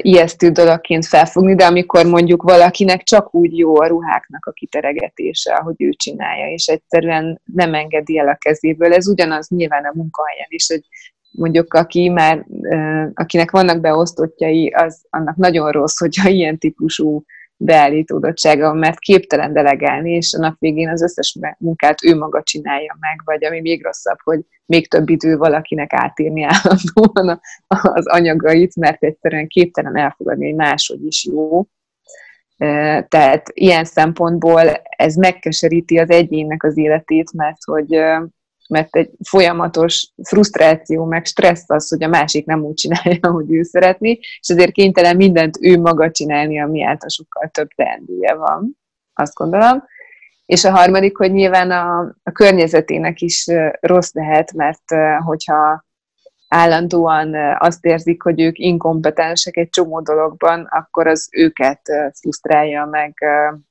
ijesztő 0.00 0.50
dologként 0.50 1.06
felfogni, 1.06 1.54
de 1.54 1.64
amikor 1.64 2.06
mondjuk 2.06 2.42
valakinek 2.42 3.02
csak 3.02 3.34
úgy 3.34 3.58
jó 3.58 3.80
a 3.80 3.86
ruháknak 3.86 4.46
a 4.46 4.52
kiteregetése, 4.52 5.54
ahogy 5.54 5.74
ő 5.78 5.90
csinálja, 5.90 6.52
és 6.52 6.66
egyszerűen 6.66 7.40
nem 7.44 7.74
engedi 7.74 8.18
el 8.18 8.28
a 8.28 8.36
kezéből. 8.40 8.92
Ez 8.94 9.08
ugyanaz 9.08 9.48
nyilván 9.48 9.84
a 9.84 9.92
munkahelyen 9.94 10.48
is, 10.48 10.66
hogy 10.66 10.82
mondjuk 11.30 11.74
aki 11.74 12.08
már, 12.08 12.46
akinek 13.14 13.50
vannak 13.50 13.80
beosztottjai, 13.80 14.68
az 14.68 15.06
annak 15.10 15.36
nagyon 15.36 15.70
rossz, 15.70 15.98
hogyha 15.98 16.28
ilyen 16.28 16.58
típusú 16.58 17.24
beállítódottsága, 17.62 18.72
mert 18.72 18.98
képtelen 18.98 19.52
delegálni, 19.52 20.10
és 20.10 20.34
a 20.34 20.40
nap 20.40 20.54
végén 20.58 20.88
az 20.88 21.02
összes 21.02 21.38
munkát 21.58 22.04
ő 22.04 22.16
maga 22.16 22.42
csinálja 22.42 22.96
meg, 23.00 23.20
vagy 23.24 23.44
ami 23.44 23.60
még 23.60 23.84
rosszabb, 23.84 24.18
hogy 24.24 24.40
még 24.66 24.88
több 24.88 25.08
idő 25.08 25.36
valakinek 25.36 25.92
átírni 25.92 26.42
állandóan 26.42 27.40
az 27.66 28.06
anyagait, 28.06 28.76
mert 28.76 29.02
egyszerűen 29.02 29.46
képtelen 29.46 29.96
elfogadni, 29.96 30.46
hogy 30.46 30.54
máshogy 30.54 31.04
is 31.06 31.24
jó. 31.24 31.66
Tehát 33.08 33.42
ilyen 33.52 33.84
szempontból 33.84 34.60
ez 34.96 35.14
megkeseríti 35.14 35.98
az 35.98 36.10
egyénnek 36.10 36.62
az 36.62 36.76
életét, 36.76 37.32
mert 37.32 37.64
hogy 37.64 38.00
mert 38.70 38.96
egy 38.96 39.10
folyamatos 39.28 40.12
frusztráció, 40.22 41.04
meg 41.04 41.24
stressz 41.24 41.70
az, 41.70 41.88
hogy 41.88 42.02
a 42.02 42.08
másik 42.08 42.46
nem 42.46 42.64
úgy 42.64 42.74
csinálja, 42.74 43.18
ahogy 43.28 43.52
ő 43.52 43.62
szeretné, 43.62 44.10
és 44.20 44.48
ezért 44.48 44.72
kénytelen 44.72 45.16
mindent 45.16 45.58
ő 45.60 45.78
maga 45.78 46.10
csinálni, 46.10 46.60
ami 46.60 46.84
által 46.84 47.08
sokkal 47.08 47.48
több 47.48 47.68
teendője 47.76 48.34
van, 48.34 48.78
azt 49.14 49.34
gondolom. 49.34 49.84
És 50.46 50.64
a 50.64 50.70
harmadik, 50.70 51.16
hogy 51.16 51.32
nyilván 51.32 51.70
a, 51.70 51.98
a 52.22 52.30
környezetének 52.32 53.20
is 53.20 53.46
rossz 53.80 54.12
lehet, 54.12 54.52
mert 54.52 54.82
hogyha 55.24 55.84
állandóan 56.48 57.34
azt 57.58 57.84
érzik, 57.84 58.22
hogy 58.22 58.40
ők 58.40 58.58
inkompetensek 58.58 59.56
egy 59.56 59.68
csomó 59.68 60.00
dologban, 60.00 60.68
akkor 60.70 61.06
az 61.06 61.28
őket 61.30 61.80
frusztrálja, 62.20 62.84
meg 62.84 63.14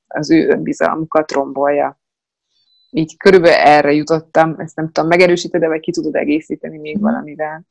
az 0.07 0.31
ő 0.31 0.47
önbizalmukat 0.47 1.31
rombolja 1.31 1.99
így 2.91 3.17
körülbelül 3.17 3.57
erre 3.57 3.93
jutottam, 3.93 4.55
ezt 4.57 4.75
nem 4.75 4.91
tudom, 4.91 5.09
megerősíted, 5.09 5.65
vagy 5.65 5.79
ki 5.79 5.91
tudod 5.91 6.15
egészíteni 6.15 6.77
még 6.77 6.95
mhm. 6.95 7.03
valamivel? 7.03 7.65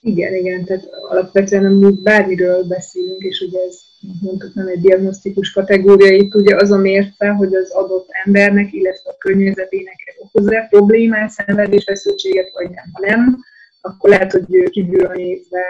Igen, 0.00 0.34
igen, 0.34 0.64
tehát 0.64 0.84
alapvetően 1.08 1.64
amúgy 1.64 2.02
bármiről 2.02 2.64
beszélünk, 2.64 3.22
és 3.22 3.40
ugye 3.40 3.58
ez 3.68 3.80
mondtuk 4.20 4.54
nem 4.54 4.66
egy 4.66 4.80
diagnosztikus 4.80 5.52
kategória, 5.52 6.12
itt 6.12 6.34
ugye 6.34 6.56
az 6.56 6.70
a 6.70 6.76
mérce, 6.76 7.28
hogy 7.28 7.54
az 7.54 7.70
adott 7.70 8.08
embernek, 8.24 8.72
illetve 8.72 9.10
a 9.10 9.16
környezetének 9.18 10.16
okoz-e 10.18 10.66
problémát, 10.70 11.30
szenvedés, 11.30 11.84
feszültséget, 11.84 12.50
vagy 12.52 12.70
nem. 12.70 12.84
Ha 12.92 13.06
nem, 13.06 13.38
akkor 13.80 14.10
lehet, 14.10 14.32
hogy 14.32 14.70
kívülről 14.70 15.12
nézve 15.14 15.62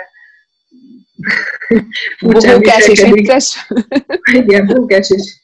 Bókás 2.20 2.88
és 2.88 3.02
vicces. 3.12 3.68
Igen, 4.32 4.66
bókás 4.66 5.10
és 5.10 5.36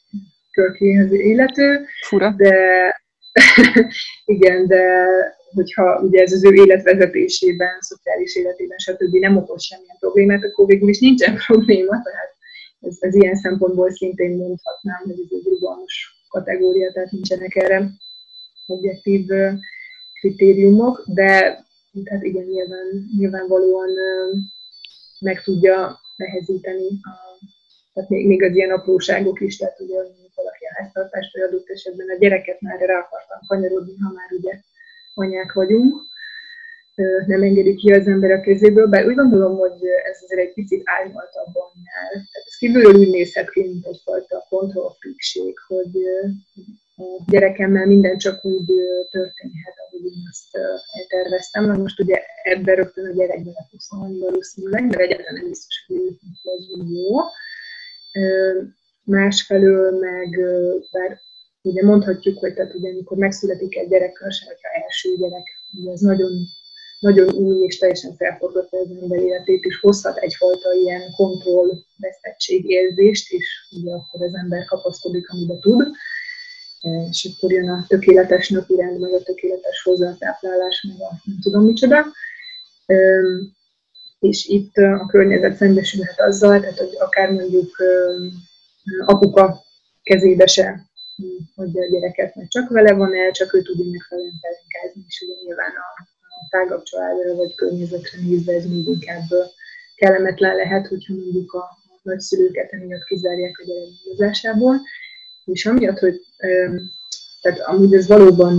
körkéhez 0.51 1.13
illető, 1.13 1.87
Fura. 2.07 2.35
de 2.37 2.55
Igen, 4.35 4.67
de 4.67 5.07
hogyha 5.55 6.01
ugye 6.01 6.23
ez 6.23 6.33
az 6.33 6.45
ő 6.45 6.53
életvezetésében, 6.53 7.81
szociális 7.81 8.37
életében, 8.37 8.79
stb. 8.79 9.15
nem 9.15 9.37
okoz 9.37 9.63
semmilyen 9.63 9.97
problémát, 9.99 10.45
akkor 10.45 10.67
végül 10.67 10.89
is 10.89 10.99
nincsen 10.99 11.37
probléma, 11.47 12.03
tehát 12.03 12.35
ez, 12.81 12.97
ez 13.01 13.15
ilyen 13.15 13.37
szempontból 13.37 13.91
szintén 13.91 14.37
mondhatnám, 14.37 15.03
hogy 15.05 15.21
ez 15.25 15.39
egy 15.39 15.45
rugalmas 15.45 16.25
kategória, 16.29 16.93
tehát 16.93 17.11
nincsenek 17.11 17.57
erre 17.57 17.91
objektív 18.67 19.27
kritériumok, 20.21 21.05
de 21.07 21.65
tehát 22.05 22.23
igen, 22.23 22.45
nyilván, 22.45 23.11
nyilvánvalóan 23.19 23.89
meg 25.21 25.43
tudja 25.43 26.01
nehezíteni, 26.17 26.89
a, 27.03 27.34
tehát 27.95 28.11
még, 28.11 28.27
még 28.27 28.43
az 28.43 28.55
ilyen 28.55 28.71
apróságok 28.71 29.41
is, 29.41 29.57
tehát 29.57 29.81
ugye 29.81 29.95
valaki 30.35 30.65
a 30.65 30.75
háztartást, 30.75 31.33
vagy 31.33 31.43
adott 31.43 31.69
esetben 31.69 32.09
a 32.09 32.19
gyereket 32.19 32.61
már 32.61 32.79
rá 32.81 32.99
akartam 32.99 33.39
kanyarodni, 33.47 33.97
ha 33.97 34.13
már 34.13 34.29
ugye 34.39 34.61
anyák 35.15 35.53
vagyunk, 35.53 36.03
nem 37.27 37.43
engedik 37.43 37.77
ki 37.77 37.93
az 37.93 38.07
ember 38.07 38.31
a 38.31 38.41
kezéből, 38.41 38.87
bár 38.87 39.07
úgy 39.07 39.15
gondolom, 39.15 39.57
hogy 39.57 39.87
ez 40.11 40.19
azért 40.23 40.41
egy 40.41 40.53
picit 40.53 40.83
árnyaltabb 40.85 41.55
annál. 41.55 42.11
Tehát 42.13 42.47
ez 42.47 42.57
kívülről 42.59 42.95
úgy 42.95 43.11
nézhet 43.11 43.51
ki, 43.51 43.61
mint 43.61 43.87
egyfajta 43.87 44.47
kontrollfrükség, 44.49 45.59
hogy 45.67 45.93
a 46.97 47.03
gyerekemmel 47.27 47.87
minden 47.87 48.19
csak 48.19 48.45
úgy 48.45 48.73
történhet, 49.11 49.75
ahogy 49.87 50.05
én 50.05 50.23
azt 50.31 50.59
elterveztem. 50.93 51.67
Na 51.67 51.77
most 51.77 52.01
ugye 52.01 52.23
ebben 52.43 52.75
rögtön 52.75 53.07
a 53.07 53.13
gyerek 53.15 53.43
bele 53.43 53.67
fog 53.71 53.81
szólni 53.81 54.19
valószínűleg, 54.19 54.83
mert 54.83 55.01
egyáltalán 55.01 55.35
nem 55.35 55.49
biztos, 55.49 55.85
hogy 55.87 56.19
ez 56.59 56.65
jó 56.91 57.17
másfelől 59.05 59.99
meg, 59.99 60.29
bár 60.93 61.21
ugye 61.63 61.85
mondhatjuk, 61.85 62.39
hogy 62.39 62.55
tehát 62.55 62.75
ugye, 62.75 62.91
amikor 62.91 63.17
megszületik 63.17 63.77
egy 63.77 63.89
gyerek, 63.89 64.13
különösen, 64.13 64.49
hogyha 64.49 64.69
első 64.83 65.17
gyerek, 65.17 65.47
ugye 65.73 65.93
ez 65.93 66.01
nagyon, 66.01 66.33
nagyon 67.01 67.35
új 67.35 67.65
és 67.65 67.79
teljesen 67.79 68.17
felforgatta 68.17 68.77
az 68.77 68.89
ember 69.03 69.19
életét, 69.19 69.65
és 69.65 69.81
hozhat 69.81 70.17
egyfajta 70.17 70.73
ilyen 70.73 71.03
kontrollvesztettség 71.17 72.71
érzést, 72.71 73.33
és 73.33 73.47
ugye 73.71 73.93
akkor 73.93 74.23
az 74.23 74.35
ember 74.35 74.65
kapaszkodik, 74.65 75.31
amiben 75.31 75.61
tud, 75.61 75.87
és 77.11 77.31
akkor 77.37 77.53
jön 77.53 77.69
a 77.69 77.85
tökéletes 77.89 78.49
napi 78.49 78.77
rend, 78.77 79.01
meg 79.01 79.13
a 79.13 79.23
tökéletes 79.23 79.83
hozzátáplálás, 79.83 80.87
meg 80.89 81.01
a 81.01 81.11
nem 81.25 81.41
tudom 81.41 81.65
micsoda. 81.65 82.07
És 84.19 84.47
itt 84.47 84.77
a 84.77 85.07
környezet 85.07 85.57
szembesülhet 85.57 86.21
azzal, 86.21 86.61
tehát 86.61 86.79
hogy 86.79 86.97
akár 86.99 87.31
mondjuk 87.31 87.77
apuka 89.05 89.65
kezébe 90.03 90.47
se 90.47 90.93
hogy 91.55 91.79
a 91.79 91.87
gyereket, 91.91 92.35
mert 92.35 92.51
csak 92.51 92.69
vele 92.69 92.93
van 92.93 93.15
el, 93.15 93.31
csak 93.31 93.55
ő 93.55 93.63
tud 93.63 93.91
megfelelően 93.91 94.41
felinkázni, 94.41 95.05
és 95.09 95.23
ugye 95.27 95.35
nyilván 95.45 95.71
a, 95.71 96.03
a 96.21 96.49
tágabb 96.51 96.83
családra 96.83 97.35
vagy 97.35 97.55
környezetre 97.55 98.19
nézve 98.21 98.53
ez 98.53 98.67
még 98.67 98.87
inkább 98.87 99.29
kellemetlen 99.97 100.57
lehet, 100.57 100.87
hogyha 100.87 101.15
mondjuk 101.15 101.53
a, 101.53 101.59
a 101.59 102.01
nagyszülőket 102.03 102.73
emiatt 102.73 103.05
kizárják 103.05 103.59
a 103.59 103.65
gyerek 103.67 103.89
gondozásából. 104.05 104.81
És 105.45 105.67
amiatt, 105.67 105.99
hogy 105.99 106.21
tehát 107.41 107.61
amúgy 107.61 107.95
ez 107.95 108.07
valóban 108.07 108.57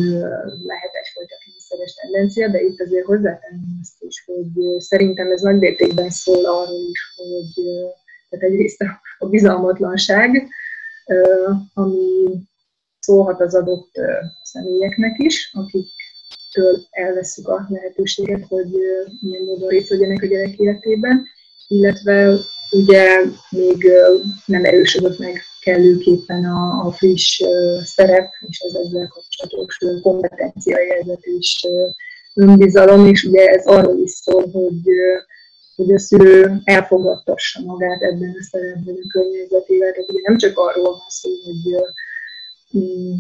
lehet 0.72 0.94
egyfajta 1.02 1.36
kényszeres 1.76 1.94
tendencia, 1.94 2.50
de 2.50 2.62
itt 2.62 2.82
azért 2.82 3.06
hozzátenném 3.06 3.80
azt 3.82 4.04
is, 4.04 4.24
hogy 4.26 4.82
szerintem 4.82 5.32
ez 5.32 5.42
nagy 5.42 5.60
mértékben 5.60 6.10
szól 6.10 6.46
arról 6.46 6.90
is, 6.92 7.14
hogy 7.16 7.66
tehát 8.30 8.46
egyrészt 8.46 8.82
a 9.18 9.28
bizalmatlanság, 9.28 10.48
ami 11.74 12.28
szólhat 13.00 13.42
az 13.42 13.56
adott 13.56 13.92
személyeknek 14.44 15.20
is, 15.20 15.52
akiktől 15.54 16.88
elveszük 16.90 17.48
a 17.48 17.66
lehetőséget, 17.70 18.46
hogy 18.48 18.70
milyen 19.22 19.44
módon 19.44 19.70
részt 19.70 19.90
vegyenek 19.90 20.22
a 20.22 20.26
gyerek 20.26 20.58
életében, 20.58 21.26
illetve 21.68 22.38
ugye 22.72 23.22
még 23.50 23.88
nem 24.46 24.66
erősödött 24.66 25.20
meg 25.20 25.42
kellőképpen 25.66 26.46
a, 26.46 26.86
a 26.86 26.92
friss 26.92 27.42
szerep, 27.84 28.34
és 28.48 28.60
ez 28.60 28.74
ezzel 28.74 29.08
kapcsolatos 29.08 29.78
kompetenciaérzet 30.02 31.24
és 31.24 31.68
önbizalom, 32.34 33.06
és 33.06 33.24
ugye 33.24 33.46
ez 33.46 33.66
arról 33.66 34.00
is 34.04 34.12
szól, 34.12 34.50
hogy 34.52 34.82
hogy 35.76 35.94
a 35.94 36.00
szülő 36.00 36.62
elfogadtassa 36.64 37.62
magát 37.62 38.02
ebben 38.02 38.36
a 38.40 38.44
szerepben 38.52 38.96
a 39.04 39.08
környezetével. 39.08 39.92
Tehát 39.92 40.10
ugye 40.10 40.20
nem 40.24 40.38
csak 40.38 40.58
arról 40.58 40.84
van 40.84 41.00
szó, 41.08 41.30
hogy 41.46 41.84
mm, 42.78 43.14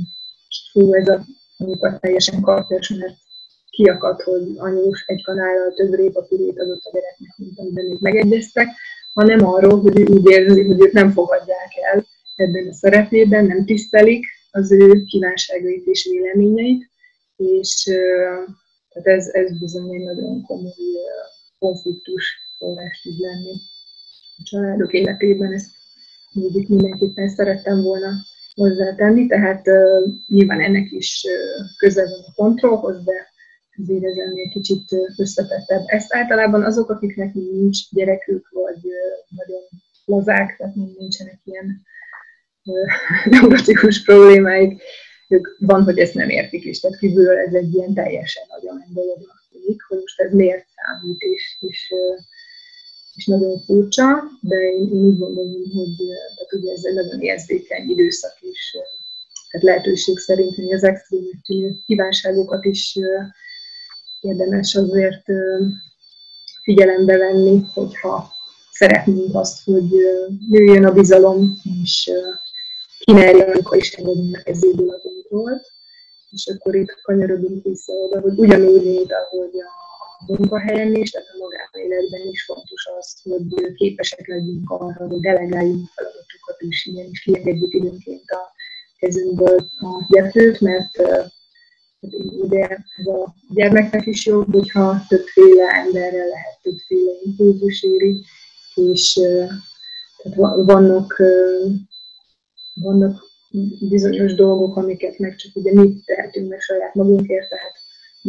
fú, 0.71 0.93
ez 0.93 1.07
a 1.07 1.25
amikor 1.57 1.99
teljesen 1.99 2.41
kartyos, 2.41 2.89
mert 2.89 3.15
kiakadt, 3.69 4.21
hogy 4.21 4.53
anyós 4.57 5.03
egy 5.05 5.23
kanállal 5.23 5.73
több 5.73 5.93
répapürét 5.93 6.59
adott 6.59 6.83
a 6.83 6.91
gyereknek, 6.93 7.33
mint 7.37 7.59
amiben 7.59 7.85
még 7.85 7.97
megegyeztek, 7.99 8.67
hanem 9.13 9.47
arról, 9.47 9.81
hogy 9.81 9.99
ő 9.99 10.05
úgy 10.05 10.29
érzi, 10.29 10.63
hogy 10.63 10.81
őt 10.81 10.93
nem 10.93 11.11
fogadják 11.11 11.69
el 11.91 12.05
ebben 12.35 12.67
a 12.67 12.73
szerepében, 12.73 13.45
nem 13.45 13.65
tisztelik 13.65 14.25
az 14.51 14.71
ő 14.71 15.03
kívánságait 15.03 15.85
és 15.85 16.07
véleményeit, 16.11 16.89
és 17.35 17.83
tehát 18.89 19.19
ez, 19.19 19.27
ez 19.27 19.59
bizony 19.59 19.93
egy 19.93 20.03
nagyon 20.03 20.41
komoly 20.41 20.71
konfliktus 21.59 22.23
forrás 22.57 23.01
tud 23.01 23.19
lenni 23.19 23.51
a 24.37 24.43
családok 24.43 24.93
életében. 24.93 25.53
Ezt 25.53 25.71
mindig 26.31 26.69
mindenképpen 26.69 27.29
szerettem 27.29 27.81
volna 27.81 28.11
hozzátenni, 28.53 29.27
tehát 29.27 29.67
uh, 29.67 30.13
nyilván 30.27 30.61
ennek 30.61 30.91
is 30.91 31.23
uh, 31.27 31.65
közel 31.77 32.05
van 32.05 32.23
a 32.27 32.33
kontrollhoz, 32.35 33.03
de 33.03 33.27
azért 33.81 34.03
ez 34.03 34.17
ennél 34.17 34.49
kicsit 34.49 34.95
összetettebb. 35.17 35.83
Ezt 35.85 36.13
általában 36.13 36.63
azok, 36.63 36.89
akiknek 36.89 37.33
nincs 37.33 37.91
gyerekük, 37.91 38.49
vagy 38.51 38.79
uh, 38.83 39.37
nagyon 39.37 39.61
lazák, 40.05 40.55
tehát 40.57 40.75
nincsenek 40.75 41.39
ilyen 41.43 41.65
uh, 41.65 41.94
neurotikus 43.25 44.03
problémáik, 44.05 44.81
ők 45.27 45.47
van, 45.59 45.83
hogy 45.83 45.99
ezt 45.99 46.13
nem 46.13 46.29
értik 46.29 46.65
is, 46.65 46.79
tehát 46.79 46.97
kívülről 46.97 47.37
ez 47.37 47.53
egy 47.53 47.73
ilyen 47.73 47.93
teljesen 47.93 48.43
nagyon 48.49 48.83
dolognak 48.93 49.43
tűnik, 49.51 49.81
hogy 49.87 49.97
most 49.99 50.19
ez 50.19 50.33
miért 50.33 50.65
számít, 50.75 51.21
és, 51.21 51.57
és 51.59 51.93
és 53.15 53.25
nagyon 53.25 53.59
furcsa, 53.59 54.23
de 54.41 54.55
én, 54.55 54.89
én 54.93 55.05
úgy 55.05 55.17
gondolom, 55.17 55.71
hogy 55.73 55.95
tehát 56.35 56.53
ugye 56.53 56.71
ez 56.71 56.83
egy 56.83 56.93
nagyon 56.93 57.21
érzékeny 57.21 57.89
időszak 57.89 58.37
is, 58.41 58.75
tehát 59.49 59.65
lehetőség 59.65 60.17
szerint, 60.17 60.55
hogy 60.55 60.73
az 60.73 60.83
extrém 60.83 61.23
tűnő 61.45 61.75
kívánságokat 61.85 62.65
is 62.65 62.99
érdemes 64.19 64.75
azért 64.75 65.23
figyelembe 66.61 67.17
venni, 67.17 67.61
hogyha 67.73 68.33
szeretnénk 68.71 69.35
azt, 69.35 69.63
hogy 69.63 69.89
jöjjön 70.49 70.85
a 70.85 70.91
bizalom, 70.91 71.57
és 71.81 72.11
kimerjen, 73.05 73.49
amikor 73.49 73.77
is 73.77 73.91
engedünk 73.91 74.37
a 74.37 74.41
kezéből 74.43 74.89
a 74.89 74.99
kontrollt. 74.99 75.71
És 76.29 76.47
akkor 76.47 76.75
itt 76.75 77.01
kanyarodunk 77.01 77.63
vissza 77.63 77.93
oda, 77.93 78.21
hogy 78.21 78.39
ugyanúgy, 78.39 78.83
mint 78.83 79.11
ahogy 79.11 79.59
a 79.59 80.33
munkahelyen 80.33 80.95
is, 80.95 81.09
tehát 81.09 81.27
a 81.33 81.37
magánéletben 81.37 82.27
is 82.27 82.45
fontos 82.45 82.85
az, 82.99 83.21
hogy 83.23 83.73
képesek 83.73 84.27
legyünk 84.27 84.69
arra, 84.69 85.07
hogy 85.07 85.19
delegáljunk 85.19 85.87
feladatokat 85.95 86.61
is, 86.69 86.85
ilyen 86.85 87.09
is 87.09 87.21
kiengedjük 87.21 87.73
időnként 87.73 88.29
a 88.29 88.53
kezünkből 88.99 89.57
a 89.79 90.05
gyertőt, 90.09 90.61
mert 90.61 91.01
ugye 92.41 92.67
ez 92.67 93.05
a 93.05 93.35
gyermeknek 93.53 94.05
is 94.05 94.25
jobb, 94.25 94.53
hogyha 94.53 95.01
többféle 95.07 95.67
emberrel 95.67 96.27
lehet 96.27 96.59
többféle 96.61 97.11
impulzus 97.23 97.83
éri, 97.83 98.23
és 98.75 99.13
tehát 100.23 100.37
vannak, 100.65 101.21
vannak 102.75 103.23
bizonyos 103.89 104.33
dolgok, 104.35 104.75
amiket 104.75 105.19
meg 105.19 105.35
csak 105.35 105.55
ugye 105.55 105.73
mi 105.73 105.95
tehetünk 106.05 106.49
meg 106.49 106.59
saját 106.59 106.93
magunkért, 106.95 107.49
tehát 107.49 107.73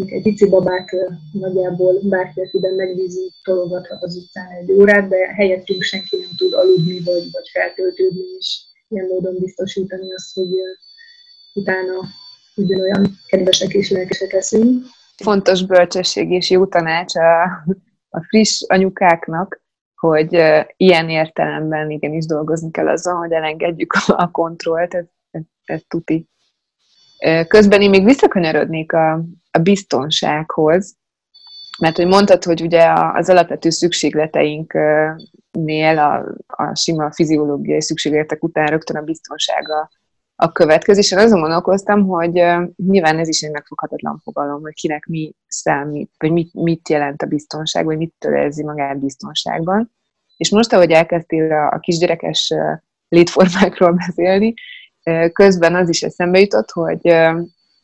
egy 0.06 0.22
pici 0.22 0.48
babát 0.48 0.90
nagyjából 1.32 2.00
bárki, 2.02 2.40
akiben 2.40 2.74
megbízunk, 2.74 3.30
tologathat 3.42 4.02
az 4.02 4.16
utcán 4.16 4.50
egy 4.50 4.72
órát, 4.72 5.08
de 5.08 5.16
helyettünk 5.16 5.82
senki 5.82 6.16
nem 6.16 6.30
tud 6.36 6.52
aludni, 6.52 7.00
vagy, 7.04 7.30
vagy 7.30 7.48
feltöltődni, 7.52 8.24
és 8.38 8.60
ilyen 8.88 9.06
módon 9.06 9.36
biztosítani 9.38 10.12
azt, 10.12 10.34
hogy 10.34 10.48
utána 11.54 11.92
ugyanolyan 12.56 13.18
kedvesek 13.26 13.72
és 13.72 13.90
lelkesek 13.90 14.32
leszünk. 14.32 14.84
Fontos 15.16 15.66
bölcsesség 15.66 16.30
és 16.30 16.50
jó 16.50 16.66
tanács 16.66 17.14
a, 17.14 17.42
a 18.08 18.22
friss 18.28 18.62
anyukáknak, 18.66 19.64
hogy 20.08 20.42
ilyen 20.76 21.08
értelemben 21.08 21.90
igenis 21.90 22.26
dolgozni 22.26 22.70
kell 22.70 22.88
azon, 22.88 23.16
hogy 23.16 23.32
elengedjük 23.32 23.92
a 24.06 24.30
kontrollt, 24.30 24.94
ez, 24.94 25.04
ez, 25.30 25.42
ez 25.64 25.80
tuti. 25.88 26.28
Közben 27.48 27.80
én 27.80 27.90
még 27.90 28.04
visszakanyarodnék 28.04 28.92
a, 28.92 29.12
a 29.50 29.58
biztonsághoz, 29.58 30.96
mert 31.78 31.96
hogy 31.96 32.06
mondtad, 32.06 32.44
hogy 32.44 32.62
ugye 32.62 32.92
az 33.14 33.28
alapvető 33.28 33.70
szükségleteinknél 33.70 35.98
a, 35.98 36.24
a 36.46 36.74
sima 36.74 37.12
fiziológiai 37.12 37.82
szükségletek 37.82 38.44
után 38.44 38.66
rögtön 38.66 38.96
a 38.96 39.02
biztonsága 39.02 39.90
a 40.36 40.52
következés. 40.52 41.10
Én 41.10 41.18
azon 41.18 41.40
gondolkoztam, 41.40 42.06
hogy 42.06 42.32
nyilván 42.76 43.18
ez 43.18 43.28
is 43.28 43.42
egy 43.42 43.50
megfoghatatlan 43.50 44.20
fogalom, 44.24 44.62
hogy 44.62 44.74
kinek 44.74 45.06
mi 45.06 45.34
számít, 45.46 46.10
vagy 46.18 46.32
mit, 46.32 46.54
mit 46.54 46.88
jelent 46.88 47.22
a 47.22 47.26
biztonság, 47.26 47.84
vagy 47.84 47.96
mit 47.96 48.24
érzi 48.24 48.64
magát 48.64 48.98
biztonságban. 48.98 49.94
És 50.36 50.50
most, 50.50 50.72
ahogy 50.72 50.90
elkezdtél 50.90 51.52
a, 51.52 51.66
a 51.72 51.78
kisgyerekes 51.78 52.54
létformákról 53.08 53.92
beszélni, 54.06 54.54
közben 55.32 55.74
az 55.74 55.88
is 55.88 56.02
eszembe 56.02 56.40
jutott, 56.40 56.70
hogy, 56.70 57.14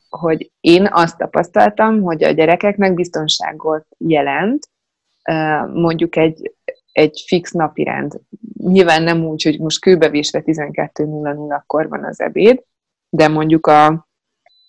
hogy 0.09 0.51
én 0.61 0.88
azt 0.91 1.19
tapasztaltam, 1.19 2.03
hogy 2.03 2.25
a 2.25 2.31
gyerekeknek 2.31 2.95
biztonságot 2.95 3.87
jelent, 3.99 4.69
mondjuk 5.73 6.17
egy, 6.17 6.55
egy 6.93 7.25
fix 7.27 7.51
napirend. 7.51 8.21
Nyilván 8.57 9.03
nem 9.03 9.25
úgy, 9.25 9.43
hogy 9.43 9.61
most 9.61 9.81
kőbevésve 9.81 10.43
12.00-akkor 10.47 11.87
van 11.88 12.05
az 12.05 12.21
ebéd, 12.21 12.62
de 13.09 13.29
mondjuk 13.29 13.67
a, 13.67 13.87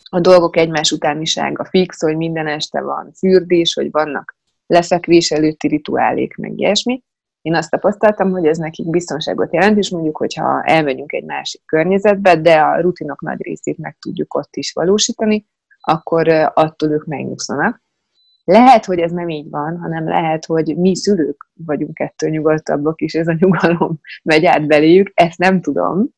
a 0.09 0.19
dolgok 0.19 0.57
egymás 0.57 0.91
utánisága 0.91 1.65
fix, 1.65 2.01
hogy 2.01 2.17
minden 2.17 2.47
este 2.47 2.81
van 2.81 3.11
fürdés, 3.17 3.73
hogy 3.73 3.91
vannak 3.91 4.35
lefekvés 4.65 5.31
előtti 5.31 5.67
rituálék, 5.67 6.35
meg 6.35 6.59
ilyesmi 6.59 7.03
én 7.43 7.55
azt 7.55 7.69
tapasztaltam, 7.69 8.31
hogy 8.31 8.45
ez 8.45 8.57
nekik 8.57 8.89
biztonságot 8.89 9.53
jelent, 9.53 9.77
és 9.77 9.89
mondjuk, 9.89 10.17
hogyha 10.17 10.63
elmegyünk 10.63 11.11
egy 11.11 11.23
másik 11.23 11.61
környezetbe, 11.65 12.35
de 12.35 12.59
a 12.59 12.81
rutinok 12.81 13.21
nagy 13.21 13.41
részét 13.41 13.77
meg 13.77 13.97
tudjuk 13.99 14.33
ott 14.33 14.55
is 14.55 14.71
valósítani, 14.73 15.47
akkor 15.79 16.27
attól 16.53 16.91
ők 16.91 17.05
megnyugszanak. 17.05 17.81
Lehet, 18.43 18.85
hogy 18.85 18.99
ez 18.99 19.11
nem 19.11 19.29
így 19.29 19.49
van, 19.49 19.77
hanem 19.77 20.07
lehet, 20.07 20.45
hogy 20.45 20.77
mi 20.77 20.95
szülők 20.95 21.49
vagyunk 21.65 21.99
ettől 21.99 22.29
nyugodtabbak, 22.29 23.01
és 23.01 23.13
ez 23.13 23.27
a 23.27 23.35
nyugalom 23.39 23.99
megy 24.23 24.45
át 24.45 24.67
beléjük, 24.67 25.11
ezt 25.13 25.37
nem 25.37 25.61
tudom, 25.61 26.09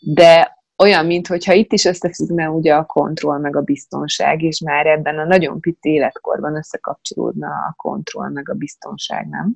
de 0.00 0.58
olyan, 0.78 1.06
mintha 1.06 1.52
itt 1.52 1.72
is 1.72 1.84
összefüggne 1.84 2.50
ugye 2.50 2.74
a 2.74 2.84
kontroll 2.84 3.38
meg 3.38 3.56
a 3.56 3.60
biztonság, 3.60 4.42
és 4.42 4.60
már 4.60 4.86
ebben 4.86 5.18
a 5.18 5.24
nagyon 5.24 5.60
pici 5.60 5.90
életkorban 5.90 6.56
összekapcsolódna 6.56 7.46
a 7.46 7.74
kontroll 7.76 8.30
meg 8.30 8.48
a 8.48 8.54
biztonság, 8.54 9.28
nem? 9.28 9.54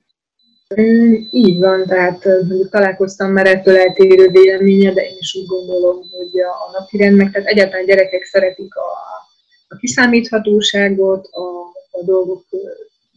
Így 1.30 1.58
van, 1.58 1.86
tehát 1.86 2.24
mondjuk 2.24 2.70
találkoztam 2.70 3.32
már 3.32 3.46
ettől 3.46 3.76
eltérő 3.76 4.28
véleménye, 4.28 4.92
de 4.92 5.02
én 5.02 5.16
is 5.18 5.34
úgy 5.34 5.46
gondolom, 5.46 5.96
hogy 5.96 6.40
a, 6.40 6.50
a 6.50 6.78
napi 6.78 6.96
rendnek, 6.96 7.32
tehát 7.32 7.48
egyáltalán 7.48 7.86
gyerekek 7.86 8.24
szeretik 8.24 8.74
a, 8.74 8.90
a 9.68 9.76
kiszámíthatóságot, 9.76 11.26
a, 11.26 11.46
a 11.90 12.04
dolgok 12.04 12.44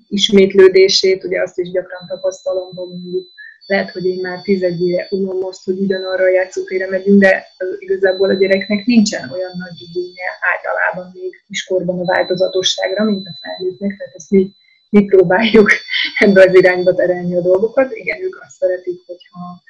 ismétlődését, 0.10 1.24
ugye 1.24 1.42
azt 1.42 1.58
is 1.58 1.72
gyakran 1.72 2.08
tapasztalom, 2.08 2.76
hogy 2.76 2.88
mondjuk 2.88 3.28
lehet, 3.66 3.92
hogy 3.92 4.06
én 4.06 4.20
már 4.22 4.42
tizedjére 4.42 5.08
unom 5.10 5.46
azt, 5.46 5.64
hogy 5.66 5.80
ugyanarra 5.80 6.24
a 6.24 6.30
játszótérre 6.30 6.90
megyünk, 6.90 7.22
de 7.22 7.48
igazából 7.80 8.30
a 8.30 8.34
gyereknek 8.34 8.86
nincsen 8.86 9.30
olyan 9.32 9.52
nagy 9.58 9.82
igénye 9.90 10.28
általában 10.54 11.12
még 11.14 11.44
iskorban 11.48 12.00
a 12.00 12.06
változatosságra, 12.06 13.04
mint 13.04 13.28
a 13.28 13.38
felnőttnek, 13.42 13.98
tehát 13.98 14.14
ezt 14.16 14.32
mi, 14.32 14.52
mi 14.90 15.06
próbáljuk 15.06 15.72
ebbe 16.24 16.42
az 16.48 16.56
irányba 16.56 16.94
terelni 16.94 17.36
a 17.36 17.42
dolgokat. 17.42 17.96
Igen, 17.96 18.22
ők 18.22 18.40
azt 18.42 18.56
szeretik, 18.58 19.02
hogyha, 19.06 19.64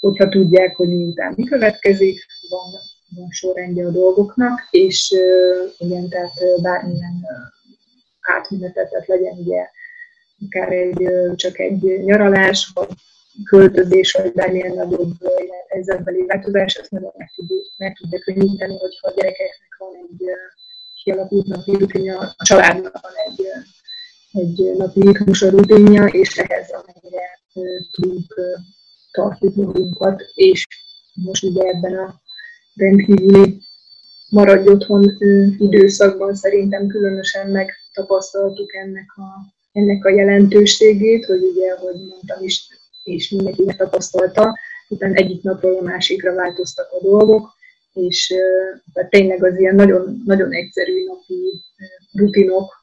hogyha 0.00 0.28
tudják, 0.28 0.76
hogy 0.76 0.88
miután 0.88 1.32
mi 1.36 1.44
következik, 1.44 2.26
van, 2.48 2.70
van 3.16 3.30
sorrendje 3.30 3.86
a 3.86 3.90
dolgoknak, 3.90 4.68
és 4.70 5.14
igen, 5.78 6.08
tehát 6.08 6.60
bármilyen 6.62 7.26
átmenetet, 8.20 9.06
legyen 9.06 9.38
ugye 9.38 9.68
akár 10.46 10.72
egy, 10.72 11.08
csak 11.34 11.58
egy 11.58 12.02
nyaralás, 12.04 12.70
vagy 12.74 12.88
költözés, 13.44 14.12
vagy 14.12 14.32
bármilyen 14.32 14.74
nagyobb 14.74 15.12
helyzetbeli 15.68 16.24
változás, 16.26 16.76
azt 16.76 16.90
nagyon 16.90 17.12
meg 17.16 17.32
tudja, 17.36 17.56
meg 17.76 17.96
tudja 18.00 18.18
könnyíteni, 18.18 18.78
hogyha 18.78 19.08
a 19.08 19.12
gyerekeknek 19.16 19.76
van 19.78 19.94
egy 19.94 20.30
kialakult 21.02 21.46
napi 21.46 22.08
a 22.08 22.34
családnak 22.36 23.00
van 23.00 23.12
egy, 23.26 23.46
egy 24.32 24.72
napi 24.76 25.00
ritmus 25.00 25.42
a 25.42 25.50
rutinja, 25.50 26.06
és 26.06 26.38
ehhez 26.38 26.70
amennyire 26.70 27.40
tudunk 27.90 28.34
tartjuk 29.12 29.54
magunkat, 29.54 30.22
és 30.34 30.66
most 31.14 31.44
ugye 31.44 31.62
ebben 31.62 31.98
a 31.98 32.20
rendkívüli 32.74 33.60
maradj 34.30 34.68
otthon 34.68 35.16
időszakban 35.58 36.34
szerintem 36.34 36.86
különösen 36.86 37.50
megtapasztaltuk 37.50 38.74
ennek 38.74 39.12
a, 39.16 39.54
ennek 39.72 40.04
a 40.04 40.10
jelentőségét, 40.10 41.24
hogy 41.24 41.42
ugye, 41.42 41.72
ahogy 41.72 41.94
mondtam 42.08 42.44
is, 42.44 42.68
és 43.04 43.30
mindenki 43.30 43.62
megtapasztalta, 43.62 44.58
utána 44.88 45.14
egyik 45.14 45.42
napról 45.42 45.78
a 45.78 45.82
másikra 45.82 46.34
változtak 46.34 46.92
a 46.92 47.02
dolgok, 47.02 47.48
és 47.92 48.34
tehát 48.92 49.10
tényleg 49.10 49.44
az 49.44 49.58
ilyen 49.58 49.74
nagyon, 49.74 50.22
nagyon 50.24 50.52
egyszerű 50.52 51.04
napi 51.04 51.62
rutinok, 52.12 52.79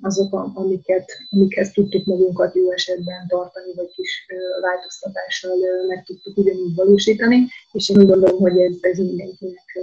azok, 0.00 0.32
amiket, 0.54 1.12
amikhez 1.30 1.70
tudtuk 1.70 2.04
magunkat 2.04 2.54
jó 2.54 2.72
esetben 2.72 3.26
tartani, 3.28 3.72
vagy 3.74 3.90
kis 3.94 4.26
változtatással 4.60 5.56
meg 5.88 6.04
tudtuk 6.04 6.36
ugyanúgy 6.36 6.74
valósítani, 6.74 7.46
és 7.72 7.88
én 7.88 7.98
úgy 7.98 8.06
gondolom, 8.06 8.40
hogy 8.40 8.58
ez, 8.58 8.76
ez 8.80 8.98
mindenkinek 8.98 9.78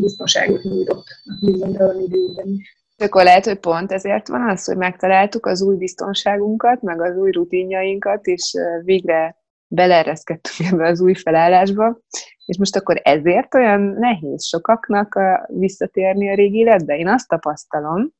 biztonságot 0.00 0.62
nyújtott 0.62 1.06
bizonytalan 1.40 2.00
időben 2.00 2.48
is. 2.48 2.84
Akkor 2.98 3.22
lehet, 3.22 3.44
hogy 3.44 3.58
pont 3.58 3.92
ezért 3.92 4.28
van 4.28 4.48
az, 4.48 4.64
hogy 4.64 4.76
megtaláltuk 4.76 5.46
az 5.46 5.62
új 5.62 5.76
biztonságunkat, 5.76 6.82
meg 6.82 7.00
az 7.00 7.16
új 7.16 7.30
rutinjainkat, 7.30 8.26
és 8.26 8.52
végre 8.84 9.36
belereszkedtünk 9.68 10.70
ebbe 10.72 10.88
az 10.88 11.00
új 11.00 11.14
felállásba, 11.14 11.98
és 12.44 12.58
most 12.58 12.76
akkor 12.76 13.00
ezért 13.04 13.54
olyan 13.54 13.80
nehéz 13.80 14.44
sokaknak 14.44 15.18
visszatérni 15.46 16.30
a 16.30 16.34
régi 16.34 16.58
életbe. 16.58 16.96
Én 16.96 17.08
azt 17.08 17.28
tapasztalom, 17.28 18.12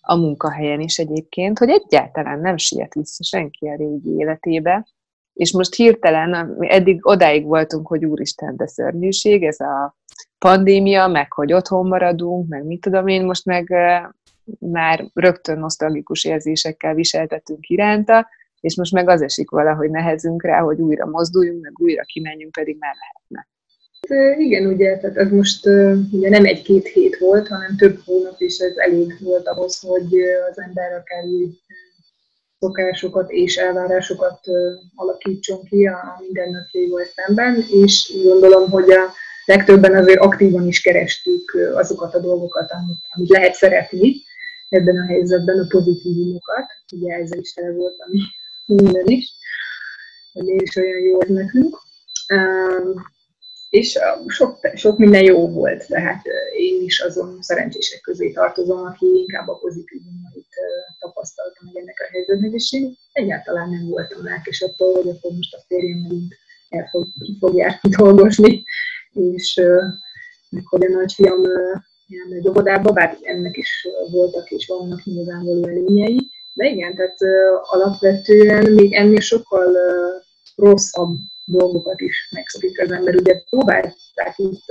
a 0.00 0.16
munkahelyen 0.16 0.80
is 0.80 0.98
egyébként, 0.98 1.58
hogy 1.58 1.68
egyáltalán 1.68 2.40
nem 2.40 2.56
siet 2.56 2.94
vissza 2.94 3.24
senki 3.24 3.68
a 3.68 3.76
régi 3.76 4.10
életébe, 4.16 4.86
és 5.32 5.52
most 5.52 5.74
hirtelen, 5.74 6.56
eddig 6.60 7.06
odáig 7.06 7.44
voltunk, 7.44 7.86
hogy 7.86 8.04
úristen, 8.04 8.56
de 8.56 8.66
szörnyűség, 8.66 9.42
ez 9.44 9.60
a 9.60 9.96
pandémia, 10.38 11.06
meg 11.06 11.32
hogy 11.32 11.52
otthon 11.52 11.86
maradunk, 11.86 12.48
meg 12.48 12.64
mit 12.64 12.80
tudom 12.80 13.06
én, 13.06 13.24
most 13.24 13.44
meg 13.44 13.74
már 14.58 15.04
rögtön 15.14 15.58
nosztalgikus 15.58 16.24
érzésekkel 16.24 16.94
viseltetünk 16.94 17.68
iránta, 17.68 18.28
és 18.60 18.76
most 18.76 18.92
meg 18.92 19.08
az 19.08 19.22
esik 19.22 19.50
valahogy 19.50 19.90
nehezünk 19.90 20.42
rá, 20.42 20.60
hogy 20.60 20.80
újra 20.80 21.06
mozduljunk, 21.06 21.62
meg 21.62 21.72
újra 21.80 22.02
kimenjünk, 22.02 22.52
pedig 22.52 22.76
már 22.78 22.94
lehetne. 22.94 23.48
Igen, 24.38 24.66
ugye, 24.66 24.98
tehát 24.98 25.16
ez 25.16 25.30
most 25.30 25.66
ugye 26.12 26.28
nem 26.28 26.44
egy-két 26.44 26.86
hét 26.86 27.18
volt, 27.18 27.48
hanem 27.48 27.76
több 27.76 28.00
hónap 28.04 28.40
is 28.40 28.58
ez 28.58 28.76
elég 28.76 29.16
volt 29.20 29.48
ahhoz, 29.48 29.80
hogy 29.80 30.20
az 30.50 30.60
ember 30.60 30.92
akár 30.92 31.24
szokásokat 32.58 33.30
és 33.30 33.56
elvárásokat 33.56 34.40
alakítson 34.94 35.64
ki 35.64 35.86
a 35.86 36.16
mindennapjaival 36.20 37.04
szemben, 37.16 37.64
és 37.70 38.12
gondolom, 38.24 38.70
hogy 38.70 38.90
a 38.90 39.12
legtöbben 39.44 39.94
azért 39.94 40.20
aktívan 40.20 40.66
is 40.66 40.80
kerestük 40.80 41.56
azokat 41.74 42.14
a 42.14 42.20
dolgokat, 42.20 42.70
amit, 42.70 43.00
amit 43.10 43.28
lehet 43.28 43.54
szeretni 43.54 44.14
ebben 44.68 44.96
a 44.96 45.06
helyzetben, 45.06 45.58
a 45.58 45.66
pozitívumokat. 45.68 46.66
Ugye 46.92 47.14
ezzel 47.14 47.38
is 47.38 47.52
tele 47.52 47.72
volt, 47.72 47.96
ami 47.98 48.20
minden 48.66 49.06
is, 49.06 49.32
hogy 50.32 50.48
is 50.48 50.76
olyan 50.76 51.00
jó 51.00 51.20
ez 51.20 51.28
nekünk. 51.28 51.76
És 53.70 53.98
sok, 54.26 54.58
sok 54.74 54.98
minden 54.98 55.22
jó 55.22 55.48
volt, 55.48 55.86
tehát 55.86 56.22
én 56.56 56.82
is 56.82 57.00
azon 57.00 57.42
szerencsések 57.42 58.00
közé 58.00 58.32
tartozom, 58.32 58.86
aki 58.86 59.06
inkább 59.06 59.48
a 59.48 59.58
pozitívumait 59.58 60.54
tapasztaltam 60.98 61.68
meg 61.72 61.82
ennek 61.82 62.00
a 62.00 62.12
helyzetnek, 62.12 62.52
és 62.52 62.72
én 62.72 62.96
egyáltalán 63.12 63.70
nem 63.70 63.88
voltam 63.88 64.24
lelkes 64.24 64.60
attól, 64.60 64.94
hogy 64.94 65.08
akkor 65.08 65.32
most 65.32 65.54
a 65.54 65.62
férjem 65.66 65.98
megint 65.98 66.34
el 66.68 66.88
fog, 66.90 67.06
ki 67.20 67.36
fog 67.40 67.54
járni 67.56 67.90
dolgozni, 67.96 68.64
és 69.12 69.60
hogy 70.64 70.84
a 70.84 70.88
nagyfiam 70.88 71.40
elmegy 72.22 72.48
óvodába, 72.48 72.92
bár 72.92 73.18
ennek 73.22 73.56
is 73.56 73.86
voltak 74.10 74.50
és 74.50 74.66
vannak 74.66 75.04
nyilvánvaló 75.04 75.68
előnyei, 75.68 76.30
de 76.52 76.66
igen, 76.66 76.94
tehát 76.94 77.18
alapvetően 77.62 78.72
még 78.72 78.92
ennél 78.92 79.20
sokkal 79.20 79.72
rosszabb 80.56 81.16
dolgokat 81.44 82.00
is 82.00 82.28
megszokik 82.34 82.80
az 82.80 82.90
ember. 82.90 83.14
Ugye 83.14 83.42
próbálták 83.50 84.34
itt 84.36 84.64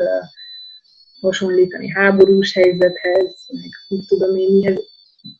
hasonlítani 1.21 1.89
háborús 1.89 2.53
helyzethez, 2.53 3.35
meg 3.47 3.69
úgy 3.89 4.05
tudom 4.07 4.35
én 4.35 4.51
mihez. 4.51 4.79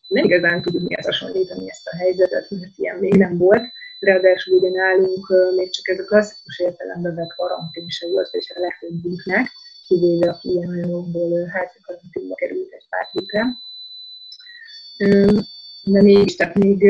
Nem 0.08 0.24
igazán 0.24 0.62
tudjuk 0.62 0.84
mihez 0.88 1.06
hasonlítani 1.06 1.70
ezt 1.70 1.88
a 1.88 1.96
helyzetet, 1.96 2.50
mert 2.50 2.78
ilyen 2.78 2.98
még 2.98 3.14
nem 3.14 3.38
volt. 3.38 3.64
Ráadásul 4.00 4.58
ugye 4.58 4.70
nálunk 4.70 5.28
még 5.56 5.70
csak 5.70 5.88
ez 5.88 6.00
a 6.00 6.06
klasszikus 6.06 6.60
értelemben 6.60 7.16
vett 7.16 7.34
karantén 7.36 7.88
se 7.88 8.08
volt, 8.08 8.30
és 8.32 8.54
a 8.56 8.60
legtöbbünknek, 8.60 9.52
kivéve 9.88 10.30
aki 10.30 10.50
ilyen 10.50 10.70
olyanokból 10.70 11.46
házi 11.46 11.80
karanténba 11.82 12.36
került 12.36 12.72
egy 12.72 12.86
pár 12.90 13.08
hétre. 13.12 13.46
De 15.84 16.02
mégis, 16.02 16.36
tehát 16.36 16.56
még 16.56 16.84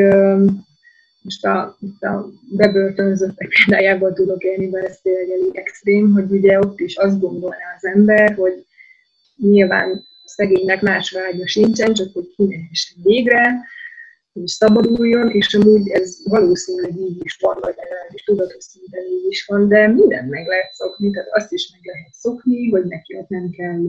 most 1.21 1.45
a, 1.45 1.77
a 1.99 2.25
bebörtönzöttek 2.55 3.47
példájából 3.65 4.13
tudok 4.13 4.43
élni, 4.43 4.67
mert 4.67 4.86
ez 4.86 4.99
tényleg 5.01 5.29
elég 5.29 5.55
extrém, 5.55 6.12
hogy 6.12 6.32
ugye 6.32 6.60
ott 6.60 6.79
is 6.79 6.95
azt 6.95 7.19
gondolná 7.19 7.75
az 7.77 7.86
ember, 7.86 8.34
hogy 8.34 8.65
nyilván 9.36 10.08
szegénynek 10.25 10.82
más 10.82 11.12
vágya 11.12 11.47
sincsen, 11.47 11.93
csak 11.93 12.13
hogy 12.13 12.34
kimehessen 12.36 12.97
végre, 13.03 13.67
és 14.34 14.51
szabaduljon, 14.51 15.29
és 15.29 15.53
amúgy 15.53 15.89
ez 15.89 16.17
valószínűleg 16.23 16.97
így 16.97 17.19
is 17.23 17.38
van, 17.41 17.58
vagy 17.60 17.75
legalábbis 17.77 18.23
tudatos 18.23 18.63
szinten 18.63 19.03
így 19.05 19.25
is 19.29 19.45
van, 19.45 19.67
de 19.67 19.88
mindent 19.88 20.29
meg 20.29 20.47
lehet 20.47 20.71
szokni, 20.73 21.12
tehát 21.12 21.29
azt 21.32 21.51
is 21.51 21.69
meg 21.71 21.82
lehet 21.84 22.13
szokni, 22.13 22.69
hogy 22.69 22.86
neki 22.86 23.15
ott 23.15 23.27
nem 23.29 23.49
kell 23.49 23.79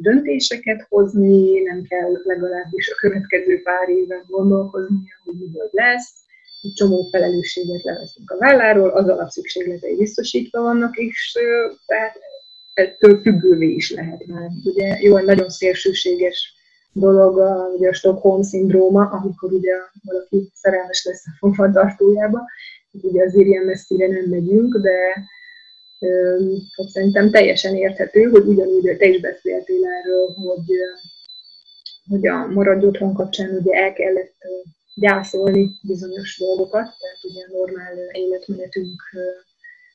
döntéseket 0.00 0.86
hozni, 0.88 1.60
nem 1.60 1.82
kell 1.82 2.10
legalábbis 2.24 2.88
a 2.88 2.94
következő 2.94 3.62
pár 3.62 3.88
éven 3.88 4.24
gondolkozni, 4.28 4.96
hogy 5.24 5.34
mi 5.38 5.46
lesz, 5.70 6.12
egy 6.18 6.23
csomó 6.74 7.08
felelősséget 7.10 7.82
leveszünk 7.82 8.30
a 8.30 8.36
válláról, 8.36 8.88
az 8.88 9.08
alapszükségletei 9.08 9.96
biztosítva 9.96 10.62
vannak, 10.62 10.96
és 10.96 11.38
tehát 11.86 12.16
ettől 12.74 13.20
függővé 13.20 13.68
is 13.68 13.90
lehet 13.90 14.26
már. 14.26 14.48
Ugye 14.64 14.98
jó, 15.00 15.18
nagyon 15.18 15.48
szélsőséges 15.48 16.54
dolog 16.92 17.38
a, 17.38 17.68
ugye 17.76 17.88
a 17.88 17.92
Stockholm-szindróma, 17.92 19.04
amikor 19.04 19.52
ugye 19.52 19.72
valaki 20.02 20.50
szerelmes 20.54 21.04
lesz 21.04 21.26
a 21.26 21.36
fogvatartójába. 21.38 22.40
Ugye 22.90 23.24
azért 23.24 23.46
ilyen 23.46 23.64
messzire 23.64 24.06
nem 24.06 24.24
megyünk, 24.24 24.76
de 24.76 25.26
hát 26.76 26.88
szerintem 26.88 27.30
teljesen 27.30 27.76
érthető, 27.76 28.22
hogy 28.22 28.46
ugyanúgy 28.46 28.96
te 28.98 29.06
is 29.06 29.20
beszéltél 29.20 29.86
erről, 29.86 30.26
hogy 30.26 30.64
hogy 32.10 32.26
a 32.26 32.46
maradj 32.46 32.86
otthon 32.86 33.14
kapcsán 33.14 33.50
ugye 33.50 33.74
el 33.74 33.92
kellett 33.92 34.34
gyászolni 34.94 35.70
bizonyos 35.82 36.38
dolgokat, 36.38 36.96
tehát 37.00 37.18
ugye 37.22 37.44
a 37.44 37.56
normál 37.56 37.94
életmenetünk 38.12 39.02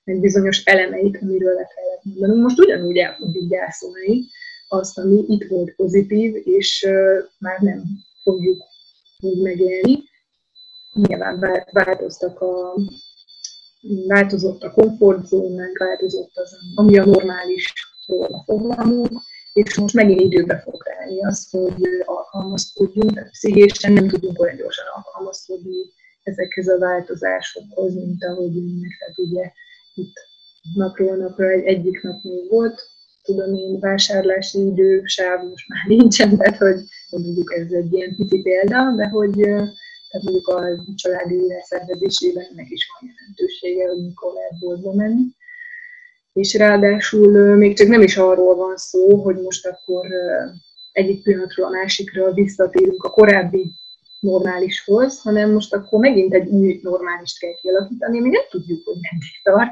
egy 0.04 0.20
bizonyos 0.20 0.64
elemeit, 0.66 1.18
amiről 1.22 1.54
le 1.54 1.68
kellett 1.76 2.04
mondanunk. 2.04 2.44
Most 2.44 2.60
ugyanúgy 2.60 2.98
el 2.98 3.16
fogjuk 3.16 3.50
gyászolni 3.50 4.26
azt, 4.68 4.98
ami 4.98 5.24
itt 5.28 5.48
volt 5.48 5.76
pozitív, 5.76 6.36
és 6.48 6.88
már 7.40 7.60
nem 7.60 7.84
fogjuk 8.24 8.64
úgy 9.20 9.42
megélni. 9.42 10.04
Nyilván 10.94 11.64
változtak 11.72 12.42
a, 12.42 12.76
változott 14.08 14.64
a 14.64 14.72
komfortzónánk, 14.72 15.78
változott 15.78 16.32
az, 16.34 16.58
ami 16.76 16.98
a 16.98 17.06
normális 17.06 17.74
a 18.08 18.44
fogalmunk, 18.46 19.22
és 19.64 19.78
most 19.78 19.94
megint 19.94 20.22
időbe 20.22 20.60
fog 20.60 20.84
állni 21.00 21.26
az, 21.26 21.50
hogy 21.50 21.88
alkalmazkodjunk, 22.06 23.14
tehát 23.14 23.30
pszichésen 23.30 23.94
nem 23.94 24.08
tudunk 24.08 24.40
olyan 24.40 24.56
gyorsan 24.56 24.86
alkalmazkodni 24.96 25.78
ezekhez 26.24 26.68
a 26.68 26.78
változásokhoz, 26.78 27.94
mint 27.94 28.24
ahogy 28.24 28.58
önnek, 28.58 28.98
tehát 29.00 29.18
ugye 29.18 29.52
itt 29.94 30.14
napról 30.74 31.16
napra 31.16 31.50
egy, 31.50 31.66
egyik 31.66 32.02
nap 32.02 32.24
még 32.24 32.50
volt, 32.50 32.82
tudom 33.24 33.54
én, 33.54 33.80
vásárlási 33.80 34.66
idő, 34.66 35.02
sáv 35.06 35.50
most 35.50 35.68
már 35.68 35.98
nincsen, 35.98 36.38
tehát 36.38 36.58
hogy 36.58 36.80
mondjuk 37.10 37.54
ez 37.54 37.72
egy 37.72 37.94
ilyen 37.94 38.16
pici 38.16 38.42
példa, 38.42 38.94
de 38.96 39.08
hogy 39.08 39.36
tehát 40.10 40.26
mondjuk 40.26 40.48
a 40.48 40.84
családi 40.96 41.36
élet 41.36 41.64
szervezésében 41.64 42.46
ennek 42.52 42.70
is 42.70 42.88
van 42.94 43.10
jelentősége, 43.10 43.88
hogy 43.88 44.04
mikor 44.04 44.34
lehet 44.34 44.60
boltba 44.60 44.94
menni 44.94 45.38
és 46.34 46.54
ráadásul 46.54 47.56
még 47.56 47.78
csak 47.78 47.88
nem 47.88 48.02
is 48.02 48.18
arról 48.18 48.56
van 48.56 48.78
szó, 48.78 49.16
hogy 49.16 49.36
most 49.36 49.66
akkor 49.66 50.08
egyik 50.92 51.24
pillanatról 51.24 51.66
a 51.66 51.70
másikra 51.70 52.34
visszatérünk 52.34 53.04
a 53.04 53.10
korábbi 53.10 53.72
normálishoz, 54.20 55.22
hanem 55.22 55.52
most 55.52 55.74
akkor 55.74 56.00
megint 56.00 56.34
egy 56.34 56.48
új 56.48 56.80
normálist 56.84 57.40
kell 57.40 57.54
kialakítani, 57.54 58.20
mi 58.20 58.30
nem 58.30 58.44
tudjuk, 58.50 58.86
hogy 58.86 58.98
meddig 59.12 59.42
tart. 59.44 59.72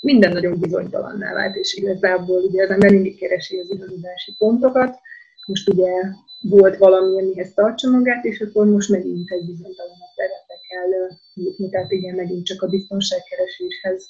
Minden 0.00 0.32
nagyon 0.32 0.58
bizonytalanná 0.60 1.32
vált, 1.32 1.56
és 1.56 1.74
igazából 1.74 2.42
ugye 2.42 2.62
az 2.62 2.70
ember 2.70 2.90
mindig 2.90 3.18
keresi 3.18 3.58
az 3.58 3.70
igazodási 3.70 4.34
pontokat. 4.38 4.98
Most 5.46 5.68
ugye 5.68 5.92
volt 6.40 6.76
valami, 6.76 7.20
amihez 7.20 7.54
tartsa 7.54 7.90
magát, 7.90 8.24
és 8.24 8.40
akkor 8.40 8.66
most 8.66 8.88
megint 8.88 9.30
egy 9.30 9.46
bizonytalanabb 9.46 10.14
területre 10.16 10.54
kell 10.68 11.16
jutni, 11.34 11.68
tehát 11.68 11.92
igen, 11.92 12.14
megint 12.14 12.44
csak 12.44 12.62
a 12.62 12.68
biztonságkereséshez 12.68 14.08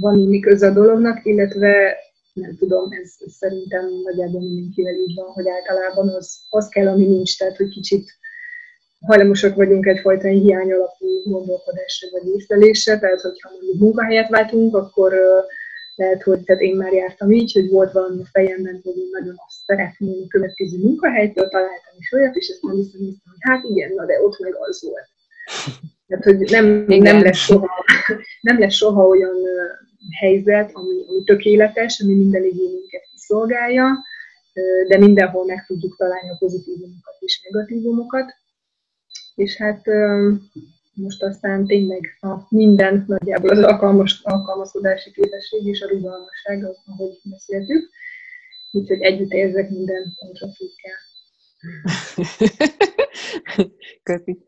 van 0.00 0.18
inni 0.18 0.40
köze 0.40 0.66
a 0.66 0.72
dolognak, 0.72 1.24
illetve 1.24 1.96
nem 2.32 2.56
tudom, 2.56 2.92
ez, 2.92 3.14
ez 3.26 3.32
szerintem 3.32 3.84
nagyjából 4.04 4.40
mindenkivel 4.40 4.94
így 4.94 5.14
van, 5.14 5.26
hogy 5.26 5.48
általában 5.48 6.08
az, 6.08 6.40
az 6.48 6.68
kell, 6.68 6.88
ami 6.88 7.06
nincs, 7.06 7.38
tehát 7.38 7.56
hogy 7.56 7.68
kicsit 7.68 8.10
hajlamosak 9.00 9.54
vagyunk 9.54 9.86
egyfajta 9.86 10.28
hiány 10.28 10.72
alapú 10.72 11.22
gondolkodásra 11.24 12.08
vagy 12.10 12.34
észlelésre, 12.34 12.98
tehát 12.98 13.20
hogyha 13.20 13.50
mondjuk 13.50 13.80
munkahelyet 13.80 14.28
váltunk, 14.28 14.76
akkor 14.76 15.14
lehet, 15.94 16.22
hogy 16.22 16.40
tehát 16.40 16.62
én 16.62 16.76
már 16.76 16.92
jártam 16.92 17.32
így, 17.32 17.52
hogy 17.52 17.68
volt 17.68 17.92
valami 17.92 18.22
a 18.22 18.28
fejemben, 18.32 18.80
hogy 18.84 18.96
én 18.96 19.08
nagyon 19.12 19.34
azt 19.46 19.64
szeretném 19.66 20.22
a 20.24 20.28
következő 20.28 20.78
munkahelytől, 20.78 21.48
találtam 21.48 21.94
is 21.98 22.12
olyat, 22.12 22.36
és 22.36 22.48
ezt 22.48 22.62
nem 22.62 22.76
hiszem, 22.76 23.00
hogy 23.00 23.38
hát 23.38 23.64
igen, 23.64 23.92
na 23.94 24.04
de 24.04 24.22
ott 24.22 24.38
meg 24.38 24.54
az 24.58 24.82
volt. 24.82 25.08
Tehát, 26.06 26.24
hogy 26.24 26.38
nem, 26.50 26.84
nem, 26.86 27.22
lesz 27.22 27.36
soha, 27.36 27.84
nem 28.40 28.58
lesz 28.58 28.74
soha 28.74 29.06
olyan 29.06 29.36
helyzet, 30.10 30.70
ami, 30.72 31.04
ami 31.08 31.24
tökéletes, 31.24 32.00
ami 32.00 32.14
minden 32.14 32.44
igényünket 32.44 33.02
kiszolgálja, 33.12 34.04
de 34.88 34.98
mindenhol 34.98 35.44
meg 35.44 35.64
tudjuk 35.66 35.96
találni 35.96 36.30
a 36.30 36.36
pozitívumokat 36.38 37.16
és 37.18 37.48
negatívumokat. 37.50 38.34
És 39.34 39.56
hát 39.56 39.82
most 40.96 41.22
aztán 41.22 41.66
tényleg 41.66 42.16
a 42.20 42.36
minden 42.48 43.04
nagyjából 43.06 43.50
az 43.50 43.62
alkalmas, 43.62 44.20
alkalmazkodási 44.22 45.10
képesség 45.10 45.66
és 45.66 45.80
a 45.80 45.88
rugalmasság, 45.88 46.64
ahogy 46.64 47.20
beszéltük. 47.22 47.90
Úgyhogy 48.72 49.00
együtt 49.00 49.32
érzek 49.32 49.70
minden 49.70 50.14
kontraflikkel. 50.18 50.94
Köszi. 54.02 54.38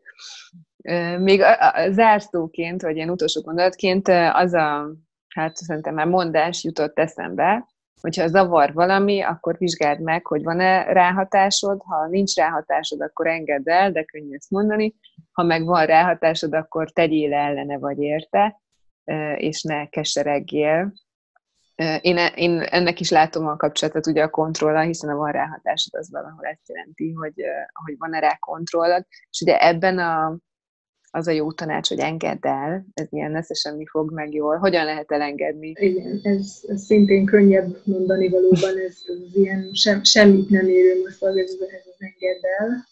Még 1.19 1.41
a 1.41 1.91
zárszóként, 1.91 2.81
vagy 2.81 2.95
ilyen 2.95 3.09
utolsó 3.09 3.41
gondolatként 3.41 4.07
az 4.33 4.53
a, 4.53 4.91
hát 5.39 5.55
szerintem 5.55 5.93
már 5.93 6.07
mondás 6.07 6.63
jutott 6.63 6.99
eszembe, 6.99 7.67
hogyha 8.01 8.27
zavar 8.27 8.73
valami, 8.73 9.21
akkor 9.21 9.57
vizsgáld 9.57 10.01
meg, 10.01 10.25
hogy 10.25 10.43
van-e 10.43 10.83
ráhatásod, 10.83 11.81
ha 11.85 12.07
nincs 12.07 12.35
ráhatásod, 12.35 13.01
akkor 13.01 13.27
engedd 13.27 13.69
el, 13.69 13.91
de 13.91 14.03
könnyű 14.03 14.35
ezt 14.35 14.49
mondani, 14.49 14.95
ha 15.31 15.43
meg 15.43 15.65
van 15.65 15.85
ráhatásod, 15.85 16.53
akkor 16.53 16.91
tegyél 16.91 17.33
ellene 17.33 17.77
vagy 17.77 17.99
érte, 17.99 18.61
és 19.35 19.63
ne 19.63 19.85
keseregjél. 19.85 20.93
Én, 22.01 22.17
e, 22.17 22.27
én 22.27 22.59
ennek 22.59 22.99
is 22.99 23.09
látom 23.09 23.47
a 23.47 23.55
kapcsolatot 23.55 24.07
ugye 24.07 24.23
a 24.23 24.29
kontrollal, 24.29 24.83
hiszen 24.83 25.09
a 25.09 25.15
van 25.15 25.31
ráhatásod 25.31 25.93
az 25.93 26.11
valahol 26.11 26.45
ezt 26.45 26.69
jelenti, 26.69 27.11
hogy, 27.11 27.33
hogy 27.85 27.95
van-e 27.97 28.19
rá 28.19 28.37
kontrollod, 28.39 29.05
és 29.29 29.41
ugye 29.41 29.57
ebben 29.57 29.97
a, 29.97 30.37
az 31.11 31.27
a 31.27 31.31
jó 31.31 31.51
tanács, 31.51 31.89
hogy 31.89 31.99
engedd 31.99 32.47
el, 32.47 32.85
ez 32.93 33.07
ilyen 33.09 33.31
nesze 33.31 33.53
semmi 33.53 33.85
fog 33.85 34.11
meg 34.11 34.33
jól. 34.33 34.57
Hogyan 34.57 34.85
lehet 34.85 35.11
elengedni? 35.11 35.73
Igen, 35.79 36.19
ez, 36.23 36.63
ez 36.67 36.81
szintén 36.81 37.25
könnyebb 37.25 37.77
mondani 37.83 38.29
valóban, 38.29 38.77
ez, 38.77 38.97
ez 39.07 39.35
ilyen 39.35 39.69
sem, 39.73 40.03
semmit 40.03 40.49
nem 40.49 40.67
érő 40.67 41.01
most 41.03 41.23
az, 41.23 41.37
ez, 41.37 41.51
ez 41.51 41.83
az 41.85 41.97
engedd 41.97 42.41
el. 42.59 42.87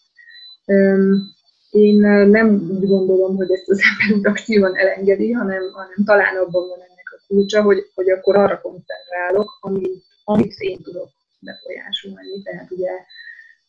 Um, 0.64 1.36
én 1.70 1.98
nem 2.28 2.68
úgy 2.70 2.86
gondolom, 2.86 3.36
hogy 3.36 3.50
ezt 3.50 3.68
az 3.68 3.80
ember 4.10 4.30
aktívan 4.30 4.76
elengedi, 4.76 5.32
hanem, 5.32 5.70
hanem 5.72 6.04
talán 6.04 6.36
abban 6.36 6.68
van 6.68 6.78
ennek 6.78 7.16
a 7.16 7.22
kulcsa, 7.26 7.62
hogy, 7.62 7.90
hogy 7.94 8.10
akkor 8.10 8.36
arra 8.36 8.60
koncentrálok, 8.60 9.58
amit, 9.60 10.04
amit 10.24 10.54
én 10.58 10.82
tudok 10.82 11.08
befolyásolni. 11.40 12.42
Tehát 12.42 12.70
ugye 12.70 12.90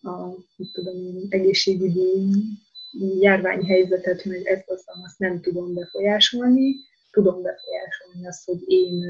a 0.01 0.35
tudom, 0.73 0.95
egészségügyi 1.29 2.31
járványhelyzetet, 3.19 4.25
meg 4.25 4.47
ezt 4.47 4.69
azt, 4.69 4.83
azt 5.03 5.19
nem 5.19 5.41
tudom 5.41 5.73
befolyásolni, 5.73 6.75
tudom 7.11 7.41
befolyásolni 7.41 8.27
azt, 8.27 8.45
hogy 8.45 8.59
én 8.65 9.03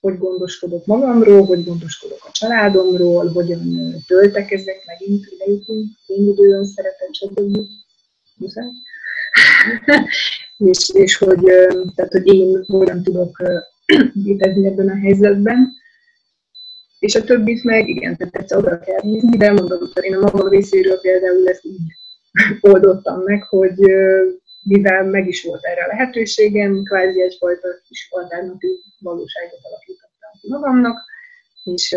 hogy 0.00 0.18
gondoskodok 0.18 0.86
magamról, 0.86 1.44
hogy 1.44 1.64
gondoskodok 1.64 2.24
a 2.24 2.30
családomról, 2.32 3.28
hogyan 3.28 3.94
töltekezek, 4.06 4.82
megint 4.86 5.26
ide 5.30 5.44
jutunk, 5.44 5.86
én 6.06 6.64
szeretet, 6.64 7.14
stb. 7.14 7.58
és, 10.70 10.90
és 10.92 11.16
hogy, 11.16 11.42
tehát, 11.94 12.12
hogy 12.12 12.34
én 12.34 12.64
hogyan 12.66 13.02
tudok 13.02 13.42
létezni 14.24 14.66
ebben 14.66 14.88
a 14.88 14.96
helyzetben. 14.96 15.76
És 16.98 17.14
a 17.14 17.24
többit 17.24 17.64
meg, 17.64 17.88
igen, 17.88 18.16
tehát 18.16 18.36
egyszer 18.36 18.58
oda 18.58 18.78
kell 18.78 19.00
bízni, 19.00 19.36
de 19.36 19.52
mondom, 19.52 19.78
hogy 19.78 20.04
én 20.04 20.14
a 20.14 20.20
magam 20.20 20.48
részéről 20.48 21.00
például 21.00 21.48
ezt 21.48 21.64
így 21.64 21.80
oldottam 22.60 23.22
meg, 23.22 23.42
hogy 23.42 23.78
mivel 24.62 25.04
meg 25.04 25.28
is 25.28 25.44
volt 25.44 25.64
erre 25.64 25.84
a 25.84 25.86
lehetőségem, 25.86 26.82
kvázi 26.82 27.22
egyfajta 27.22 27.68
kis 27.88 28.08
alternatív 28.10 28.76
valóságot 28.98 29.60
alakítottam 29.62 30.30
ki 30.40 30.48
magamnak, 30.48 30.98
és 31.64 31.88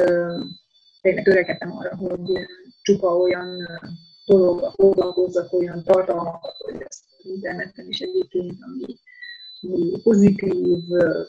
tényleg 1.01 1.23
törekedtem 1.23 1.77
arra, 1.77 1.95
hogy 1.95 2.47
csupa 2.81 3.17
olyan 3.17 3.67
dologba 4.25 4.71
foglalkozzak, 4.75 5.53
olyan 5.53 5.83
tartalmakat, 5.83 6.57
hogy 6.57 6.75
ezt 6.87 7.03
interneten 7.23 7.87
is 7.87 7.99
egyébként, 7.99 8.53
ami, 8.61 8.97
ami 9.61 10.01
pozitív, 10.03 10.83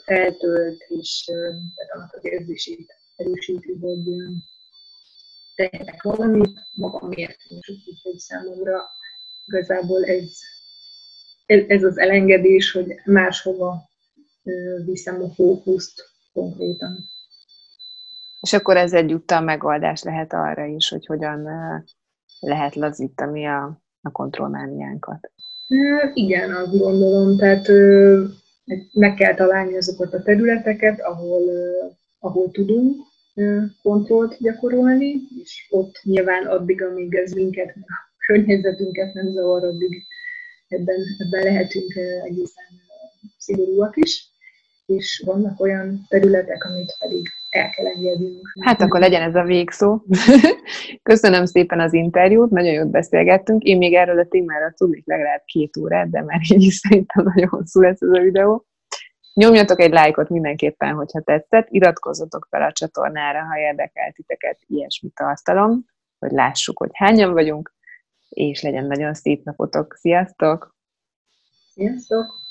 feltölt, 0.05 0.85
és 0.89 1.25
tehát 1.75 1.93
annak 1.95 2.15
az 2.15 2.25
érzését 2.25 2.93
erősíti, 3.17 3.79
hogy 3.81 4.03
tehetek 5.55 6.03
valamit 6.03 6.67
magamért, 6.73 7.37
úgyhogy 7.49 8.19
számomra 8.19 8.81
igazából 9.47 10.05
ez, 10.05 10.39
ez 11.47 11.83
az 11.83 11.99
elengedés, 11.99 12.73
hogy 12.73 12.95
máshova 13.05 13.91
viszem 14.85 15.23
a 15.23 15.29
fókuszt 15.29 16.11
konkrétan. 16.33 17.11
És 18.41 18.53
akkor 18.53 18.77
ez 18.77 18.93
egyúttal 18.93 19.41
megoldás 19.41 20.03
lehet 20.03 20.33
arra 20.33 20.65
is, 20.65 20.89
hogy 20.89 21.07
hogyan 21.07 21.49
lehet 22.41 22.75
lazítani 22.75 23.47
a, 23.47 23.81
a 24.03 24.11
kontrollmániánkat. 24.11 25.31
Igen, 26.15 26.55
azt 26.55 26.79
gondolom. 26.79 27.37
Tehát 27.37 27.69
meg 28.93 29.15
kell 29.15 29.35
találni 29.35 29.77
azokat 29.77 30.15
a 30.15 30.23
területeket, 30.23 31.01
ahol, 31.01 31.43
ahol 32.19 32.51
tudunk 32.51 33.11
kontrollt 33.83 34.37
gyakorolni, 34.39 35.15
és 35.43 35.67
ott 35.71 36.01
nyilván 36.03 36.47
addig, 36.47 36.83
amíg 36.83 37.15
ez 37.15 37.33
minket 37.33 37.75
környezetünket 38.27 39.15
nem 39.15 39.33
zavar, 39.33 39.65
addig 39.65 40.07
ebben, 40.69 40.97
ebben 41.19 41.43
lehetünk 41.43 41.95
egészen 42.25 42.65
szigorúak 43.39 43.97
is, 43.97 44.31
és 44.87 45.23
vannak 45.27 45.61
olyan 45.61 46.07
területek, 46.09 46.65
amit 46.65 46.97
pedig 46.99 47.27
el 47.51 47.71
kell 47.71 47.87
engednünk. 47.87 48.53
Hát 48.61 48.81
akkor 48.81 49.01
legyen 49.01 49.23
ez 49.23 49.35
a 49.35 49.43
végszó. 49.43 50.03
Köszönöm 51.11 51.45
szépen 51.45 51.81
az 51.81 51.93
interjút, 51.93 52.51
nagyon 52.51 52.73
jót 52.73 52.91
beszélgettünk. 52.91 53.63
Én 53.63 53.77
még 53.77 53.95
erről 53.95 54.19
a 54.19 54.27
témára 54.29 54.73
tudnék 54.77 55.07
legalább 55.07 55.43
két 55.45 55.77
órát, 55.77 56.11
de 56.11 56.23
már 56.23 56.41
így 56.55 56.63
is 56.63 56.75
szerintem 56.75 57.25
nagyon 57.25 57.49
hosszú 57.49 57.81
lesz 57.81 58.01
ez 58.01 58.19
a 58.19 58.21
videó. 58.21 58.67
Nyomjatok 59.35 59.81
egy 59.81 59.93
lájkot 59.93 60.29
mindenképpen, 60.29 60.95
hogyha 60.95 61.21
tetszett, 61.21 61.67
iratkozzatok 61.71 62.47
fel 62.51 62.63
a 62.63 62.73
csatornára, 62.73 63.45
ha 63.45 63.59
érdekel 63.59 64.13
titeket 64.13 64.59
ilyesmi 64.67 65.11
tartalom, 65.15 65.85
hogy 66.19 66.31
lássuk, 66.31 66.79
hogy 66.79 66.91
hányan 66.93 67.33
vagyunk, 67.33 67.75
és 68.29 68.63
legyen 68.63 68.85
nagyon 68.85 69.15
szép 69.15 69.45
napotok. 69.45 69.95
Sziasztok! 69.95 70.77
Sziasztok! 71.73 72.42